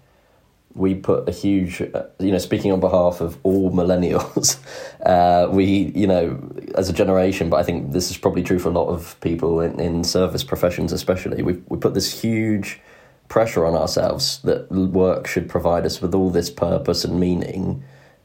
we 0.76 0.96
put 0.96 1.28
a 1.28 1.32
huge, 1.32 1.82
uh, 1.82 2.04
you 2.20 2.32
know, 2.32 2.38
speaking 2.38 2.72
on 2.72 2.80
behalf 2.80 3.22
of 3.22 3.38
all 3.44 3.72
millennials, 3.82 4.58
uh, 5.06 5.50
we, 5.52 5.92
you 5.96 6.08
know, 6.08 6.40
as 6.76 6.90
a 6.90 6.94
generation, 6.94 7.50
but 7.50 7.58
I 7.58 7.64
think 7.64 7.92
this 7.92 8.12
is 8.12 8.18
probably 8.18 8.44
true 8.44 8.60
for 8.60 8.70
a 8.70 8.74
lot 8.74 8.88
of 8.88 9.20
people 9.22 9.62
in, 9.62 9.80
in 9.80 10.04
service 10.04 10.44
professions, 10.44 10.92
especially, 10.92 11.44
we 11.44 11.54
we 11.70 11.78
put 11.78 11.94
this 11.94 12.22
huge 12.22 12.82
pressure 13.28 13.66
on 13.66 13.76
ourselves 13.76 14.40
that 14.42 14.72
work 14.72 15.28
should 15.28 15.48
provide 15.48 15.86
us 15.86 16.02
with 16.02 16.16
all 16.16 16.32
this 16.32 16.50
purpose 16.50 17.06
and 17.06 17.20
meaning. 17.20 17.84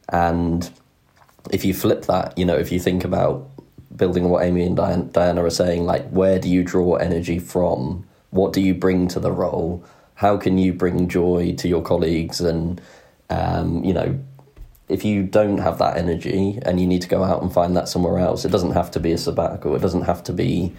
And 0.09 0.71
if 1.51 1.65
you 1.65 1.75
flip 1.75 2.07
that, 2.07 2.37
you 2.39 2.45
know, 2.45 2.57
if 2.57 2.73
you 2.73 2.81
think 2.81 3.05
about 3.05 3.49
building 3.95 4.29
what 4.29 4.45
Ami 4.45 4.67
and 4.67 4.77
Diana 5.13 5.45
are 5.45 5.51
saying, 5.51 5.85
like, 5.85 6.09
where 6.11 6.39
do 6.39 6.49
you 6.49 6.65
draw 6.65 6.97
energy 6.97 7.39
from? 7.39 8.07
What 8.31 8.53
do 8.53 8.61
you 8.61 8.75
bring 8.75 9.09
to 9.09 9.21
the 9.21 9.31
role? 9.31 9.85
how 10.15 10.37
can 10.37 10.59
you 10.59 10.73
bring 10.73 11.09
joy 11.09 11.55
to 11.59 11.69
your 11.69 11.83
colleagues 11.83 12.41
and 12.41 12.81
um, 13.31 13.83
you 13.85 13.93
know 13.93 14.19
if 14.89 15.05
you 15.05 15.23
don't 15.23 15.59
have 15.59 15.79
that 15.79 15.97
energy 15.97 16.59
and 16.63 16.79
you 16.79 16.87
need 16.87 17.03
to 17.03 17.09
go 17.09 17.25
out 17.25 17.43
and 17.43 17.53
find 17.53 17.77
that 17.77 17.89
somewhere 17.89 18.19
else 18.19 18.45
it 18.45 18.51
doesn't 18.51 18.73
have 18.73 18.91
to 18.91 19.01
be 19.01 19.13
a 19.13 19.19
sabbatical 19.19 19.75
it 19.75 19.81
doesn't 19.81 20.03
have 20.03 20.23
to 20.23 20.33
be 20.33 20.73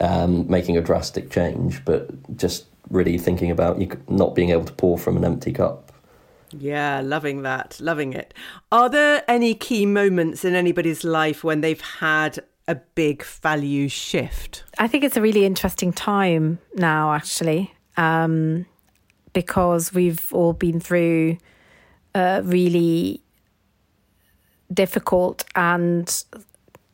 um, 0.00 0.48
making 0.48 0.76
a 0.76 0.80
drastic 0.80 1.30
change 1.30 1.84
but 1.84 2.10
just 2.36 2.66
really 2.88 3.18
thinking 3.18 3.50
about 3.50 3.80
you 3.80 3.88
not 4.08 4.34
being 4.34 4.50
able 4.50 4.64
to 4.64 4.72
pour 4.72 4.98
from 4.98 5.16
an 5.16 5.24
empty 5.24 5.52
cup 5.52 5.92
yeah, 6.58 7.00
loving 7.02 7.42
that, 7.42 7.78
loving 7.80 8.12
it. 8.12 8.34
Are 8.72 8.88
there 8.88 9.24
any 9.28 9.54
key 9.54 9.86
moments 9.86 10.44
in 10.44 10.54
anybody's 10.54 11.04
life 11.04 11.44
when 11.44 11.60
they've 11.60 11.80
had 11.80 12.40
a 12.66 12.74
big 12.74 13.24
value 13.24 13.88
shift? 13.88 14.64
I 14.78 14.88
think 14.88 15.04
it's 15.04 15.16
a 15.16 15.22
really 15.22 15.44
interesting 15.44 15.92
time 15.92 16.58
now, 16.74 17.12
actually. 17.12 17.74
Um, 17.96 18.66
because 19.32 19.92
we've 19.92 20.32
all 20.32 20.52
been 20.52 20.80
through 20.80 21.38
a 22.14 22.42
really 22.42 23.22
difficult 24.72 25.44
and, 25.54 26.24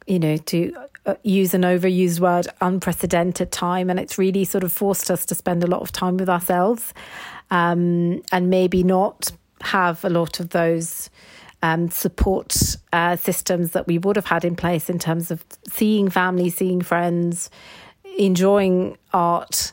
you 0.07 0.19
know, 0.19 0.37
to 0.37 0.75
uh, 1.07 1.15
use 1.23 1.55
an 1.55 1.63
overused 1.63 2.21
word, 2.21 2.49
unprecedented 2.61 3.53
time. 3.53 3.89
And 3.89 3.99
it's 3.99 4.19
really 4.19 4.45
sort 4.45 4.65
of 4.65 4.73
forced 4.73 5.11
us 5.11 5.25
to 5.27 5.35
spend 5.35 5.65
a 5.65 5.67
lot 5.67 5.81
of 5.81 5.93
time 5.93 6.17
with 6.17 6.29
ourselves 6.29 6.93
um, 7.51 8.23
and 8.33 8.51
maybe 8.51 8.83
not 8.83 9.31
have 9.67 10.05
a 10.05 10.11
lot 10.11 10.41
of 10.41 10.51
those. 10.51 11.11
Um, 11.63 11.89
support 11.91 12.77
uh, 12.93 13.17
systems 13.17 13.71
that 13.71 13.87
we 13.87 13.97
would 13.99 14.15
have 14.17 14.27
had 14.27 14.45
in 14.45 14.57
place 14.57 14.91
in 14.91 14.99
terms 14.99 15.31
of 15.31 15.43
seeing 15.67 16.11
family, 16.11 16.51
seeing 16.51 16.83
friends, 16.83 17.51
enjoying 18.19 18.99
art, 19.15 19.73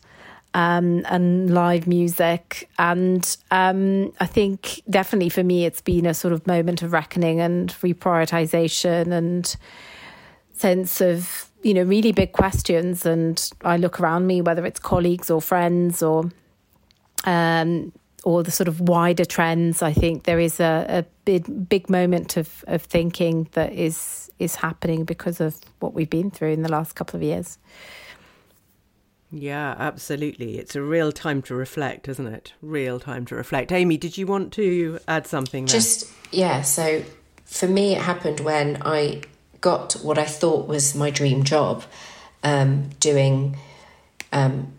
um, 0.53 1.03
and 1.09 1.53
live 1.53 1.87
music. 1.87 2.69
And 2.77 3.37
um, 3.51 4.13
I 4.19 4.25
think 4.25 4.81
definitely 4.89 5.29
for 5.29 5.43
me, 5.43 5.65
it's 5.65 5.81
been 5.81 6.05
a 6.05 6.13
sort 6.13 6.33
of 6.33 6.45
moment 6.47 6.81
of 6.81 6.93
reckoning 6.93 7.39
and 7.39 7.69
reprioritization 7.81 9.11
and 9.11 9.55
sense 10.53 11.01
of, 11.01 11.49
you 11.63 11.73
know, 11.73 11.83
really 11.83 12.11
big 12.11 12.31
questions. 12.31 13.05
And 13.05 13.51
I 13.63 13.77
look 13.77 13.99
around 13.99 14.27
me, 14.27 14.41
whether 14.41 14.65
it's 14.65 14.79
colleagues 14.79 15.29
or 15.29 15.41
friends 15.41 16.03
or, 16.03 16.31
um, 17.25 17.91
or 18.23 18.43
the 18.43 18.51
sort 18.51 18.67
of 18.67 18.79
wider 18.81 19.25
trends, 19.25 19.81
I 19.81 19.93
think 19.93 20.23
there 20.23 20.39
is 20.39 20.59
a, 20.59 20.85
a 20.87 21.05
big, 21.25 21.69
big 21.69 21.89
moment 21.89 22.37
of, 22.37 22.63
of 22.67 22.81
thinking 22.81 23.49
that 23.53 23.73
is 23.73 24.31
is 24.39 24.55
happening 24.55 25.05
because 25.05 25.39
of 25.39 25.55
what 25.79 25.93
we've 25.93 26.09
been 26.09 26.31
through 26.31 26.51
in 26.51 26.63
the 26.63 26.69
last 26.69 26.95
couple 26.95 27.15
of 27.15 27.23
years. 27.23 27.57
Yeah, 29.31 29.75
absolutely. 29.77 30.57
It's 30.57 30.75
a 30.75 30.81
real 30.81 31.11
time 31.11 31.41
to 31.43 31.55
reflect, 31.55 32.07
isn't 32.07 32.27
it? 32.27 32.53
Real 32.61 32.99
time 32.99 33.25
to 33.27 33.35
reflect. 33.35 33.71
Ami, 33.71 33.97
did 33.97 34.17
you 34.17 34.27
want 34.27 34.53
to 34.53 34.99
add 35.07 35.27
something? 35.27 35.65
There? 35.65 35.73
Just, 35.73 36.11
yeah. 36.31 36.61
So 36.61 37.03
for 37.45 37.67
me, 37.67 37.95
it 37.95 38.01
happened 38.01 38.41
when 38.41 38.81
I 38.83 39.21
got 39.61 39.93
what 39.93 40.17
I 40.17 40.25
thought 40.25 40.67
was 40.67 40.93
my 40.93 41.09
dream 41.09 41.43
job, 41.43 41.83
um, 42.43 42.89
doing 42.99 43.55
um, 44.31 44.73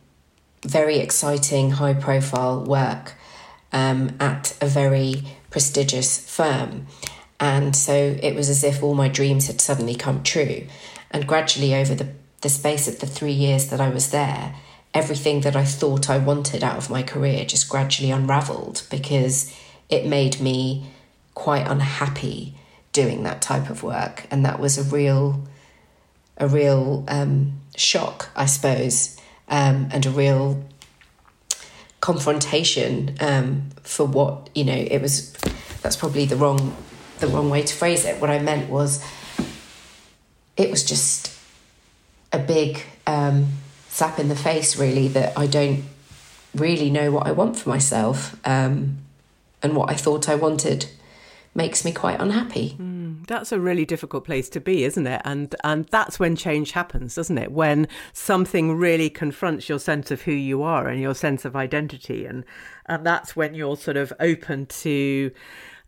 very 0.63 0.99
exciting, 0.99 1.71
high 1.73 1.95
profile 1.95 2.65
work 2.65 3.15
um, 3.75 4.17
at 4.19 4.57
a 4.63 4.67
very 4.67 5.23
prestigious 5.51 6.19
firm. 6.19 6.87
And 7.39 7.77
so 7.77 8.17
it 8.23 8.35
was 8.35 8.49
as 8.49 8.65
if 8.65 8.83
all 8.83 8.95
my 8.95 9.09
dreams 9.09 9.49
had 9.49 9.61
suddenly 9.61 9.95
come 9.95 10.23
true. 10.23 10.67
And 11.11 11.27
gradually, 11.27 11.75
over 11.75 11.95
the 11.95 12.09
the 12.45 12.49
space 12.51 12.87
of 12.87 13.01
the 13.01 13.07
three 13.07 13.33
years 13.33 13.71
that 13.71 13.81
I 13.81 13.89
was 13.89 14.11
there, 14.11 14.55
everything 14.93 15.41
that 15.41 15.57
I 15.57 15.65
thought 15.65 16.11
I 16.11 16.19
wanted 16.19 16.63
out 16.63 16.77
of 16.77 16.91
my 16.91 17.03
career 17.03 17.43
just 17.47 17.71
gradually 17.71 18.11
unraveled 18.11 18.83
because 18.91 19.51
it 19.89 20.07
made 20.07 20.41
me 20.41 20.85
quite 21.33 21.67
unhappy 21.67 22.55
doing 22.93 23.23
that 23.23 23.41
type 23.41 23.71
of 23.71 23.83
work. 23.83 24.27
And 24.31 24.45
that 24.45 24.61
was 24.61 24.77
a 24.77 24.83
real, 24.83 25.43
a 26.37 26.47
real 26.47 27.05
um, 27.09 27.61
shock, 27.77 28.29
I 28.37 28.45
suppose, 28.45 29.19
um, 29.49 29.89
and 29.91 30.05
a 30.05 30.11
real 30.11 30.63
confrontation 32.05 33.17
um, 33.21 33.71
for 33.83 34.05
what, 34.05 34.51
you 34.55 34.63
know, 34.63 34.75
it 34.75 35.01
was, 35.01 35.33
that's 35.81 35.97
probably 35.97 36.27
the 36.27 36.37
wrong, 36.37 36.77
the 37.21 37.27
wrong 37.27 37.49
way 37.49 37.63
to 37.63 37.75
phrase 37.75 38.05
it. 38.05 38.21
What 38.21 38.29
I 38.29 38.41
meant 38.41 38.69
was, 38.69 39.03
it 40.59 40.71
was 40.71 40.85
just 40.85 41.35
a 42.31 42.39
big 42.39 42.83
um, 43.07 43.47
slap 43.89 44.19
in 44.19 44.29
the 44.29 44.37
face, 44.37 44.77
really, 44.77 45.09
that 45.09 45.33
I 45.39 45.47
don't 45.47 45.85
really 46.55 46.91
know 46.91 47.11
what 47.11 47.27
I 47.27 47.33
want 47.33 47.57
for 47.59 47.71
myself. 47.71 48.37
Um, 48.45 48.99
and 49.63 49.75
what 49.75 49.89
I 49.89 49.95
thought 49.95 50.29
I 50.29 50.35
wanted 50.35 50.85
makes 51.55 51.87
me 51.87 51.93
quite 51.93 52.21
unhappy. 52.21 52.77
Mm, 52.79 52.94
that's 53.27 53.53
a 53.53 53.61
really 53.61 53.85
difficult 53.85 54.25
place 54.25 54.49
to 54.51 54.61
be, 54.61 54.85
isn't 54.85 55.07
it? 55.07 55.23
And 55.25 55.55
and 55.65 55.87
that's 55.87 56.19
when 56.19 56.37
change 56.37 56.73
happens, 56.73 57.15
doesn't 57.15 57.39
it? 57.39 57.53
When 57.53 57.89
something 58.13 58.77
really 58.77 59.11
confronts 59.11 59.69
your 59.69 59.79
sense 59.79 60.11
of 60.11 60.23
who 60.23 60.33
you 60.33 60.63
are 60.63 60.89
and 60.89 61.01
your 61.01 61.15
sense 61.15 61.45
of 61.45 61.57
identity 61.57 62.27
and 62.27 62.45
and 62.87 63.05
that's 63.05 63.35
when 63.35 63.55
you're 63.55 63.77
sort 63.77 63.97
of 63.97 64.13
open 64.21 64.67
to 64.67 65.31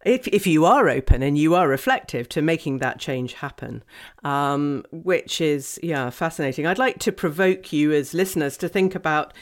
if 0.05 0.29
if 0.29 0.47
you 0.47 0.65
are 0.65 0.89
open 0.89 1.23
and 1.23 1.37
you 1.37 1.55
are 1.55 1.69
reflective 1.69 2.29
to 2.31 2.43
making 2.43 2.79
that 2.79 2.99
change 2.99 3.35
happen, 3.35 3.83
um, 4.25 4.85
which 4.93 5.41
is 5.41 5.81
yeah 5.83 6.11
fascinating. 6.11 6.67
I'd 6.67 6.79
like 6.79 6.99
to 7.01 7.13
provoke 7.13 7.73
you 7.73 7.93
as 7.93 8.15
listeners 8.15 8.57
to 8.59 8.69
think 8.69 8.95
about 8.95 9.33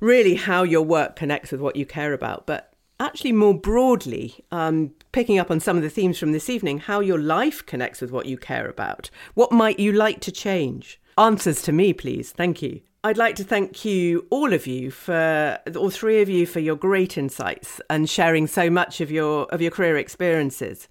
really 0.00 0.34
how 0.34 0.62
your 0.62 0.82
work 0.82 1.16
connects 1.16 1.52
with 1.52 1.60
what 1.60 1.76
you 1.76 1.86
care 1.86 2.12
about, 2.12 2.46
but 2.46 2.73
actually 3.00 3.32
more 3.32 3.54
broadly, 3.54 4.44
um, 4.50 4.92
picking 5.12 5.38
up 5.38 5.50
on 5.50 5.60
some 5.60 5.76
of 5.76 5.82
the 5.82 5.90
themes 5.90 6.18
from 6.18 6.32
this 6.32 6.48
evening, 6.48 6.78
how 6.78 7.00
your 7.00 7.18
life 7.18 7.64
connects 7.66 8.00
with 8.00 8.10
what 8.10 8.26
you 8.26 8.36
care 8.36 8.68
about. 8.68 9.10
What 9.34 9.52
might 9.52 9.78
you 9.78 9.92
like 9.92 10.20
to 10.20 10.32
change? 10.32 11.00
Answers 11.18 11.62
to 11.62 11.72
me, 11.72 11.92
please. 11.92 12.32
Thank 12.32 12.62
you. 12.62 12.80
I'd 13.04 13.18
like 13.18 13.36
to 13.36 13.44
thank 13.44 13.84
you, 13.84 14.26
all 14.30 14.54
of 14.54 14.66
you, 14.66 14.90
for 14.90 15.58
all 15.76 15.90
three 15.90 16.22
of 16.22 16.30
you, 16.30 16.46
for 16.46 16.60
your 16.60 16.74
great 16.74 17.18
insights 17.18 17.78
and 17.90 18.08
sharing 18.08 18.46
so 18.46 18.70
much 18.70 19.02
of 19.02 19.10
your 19.10 19.44
of 19.46 19.60
your 19.60 19.70
career 19.70 19.98
experiences. 19.98 20.88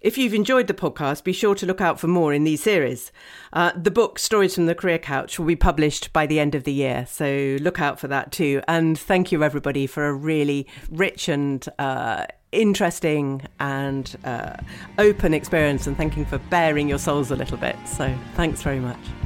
If 0.00 0.16
you've 0.16 0.32
enjoyed 0.32 0.66
the 0.66 0.72
podcast, 0.72 1.24
be 1.24 1.32
sure 1.34 1.54
to 1.54 1.66
look 1.66 1.82
out 1.82 2.00
for 2.00 2.06
more 2.06 2.32
in 2.32 2.44
these 2.44 2.62
series. 2.62 3.12
Uh, 3.52 3.72
the 3.76 3.90
book 3.90 4.18
Stories 4.18 4.54
from 4.54 4.64
the 4.64 4.74
Career 4.74 4.98
Couch 4.98 5.38
will 5.38 5.46
be 5.46 5.56
published 5.56 6.10
by 6.14 6.26
the 6.26 6.40
end 6.40 6.54
of 6.54 6.64
the 6.64 6.72
year, 6.72 7.04
so 7.06 7.58
look 7.60 7.82
out 7.82 8.00
for 8.00 8.08
that 8.08 8.32
too. 8.32 8.62
And 8.66 8.98
thank 8.98 9.30
you, 9.30 9.44
everybody, 9.44 9.86
for 9.86 10.06
a 10.06 10.14
really 10.14 10.66
rich 10.90 11.28
and 11.28 11.66
uh, 11.78 12.24
interesting 12.50 13.42
and 13.58 14.16
uh, 14.24 14.56
open 14.98 15.34
experience, 15.34 15.86
and 15.86 15.98
thank 15.98 16.16
you 16.16 16.24
for 16.24 16.38
baring 16.38 16.88
your 16.88 16.98
souls 16.98 17.30
a 17.30 17.36
little 17.36 17.58
bit. 17.58 17.76
So 17.86 18.16
thanks 18.36 18.62
very 18.62 18.80
much. 18.80 19.19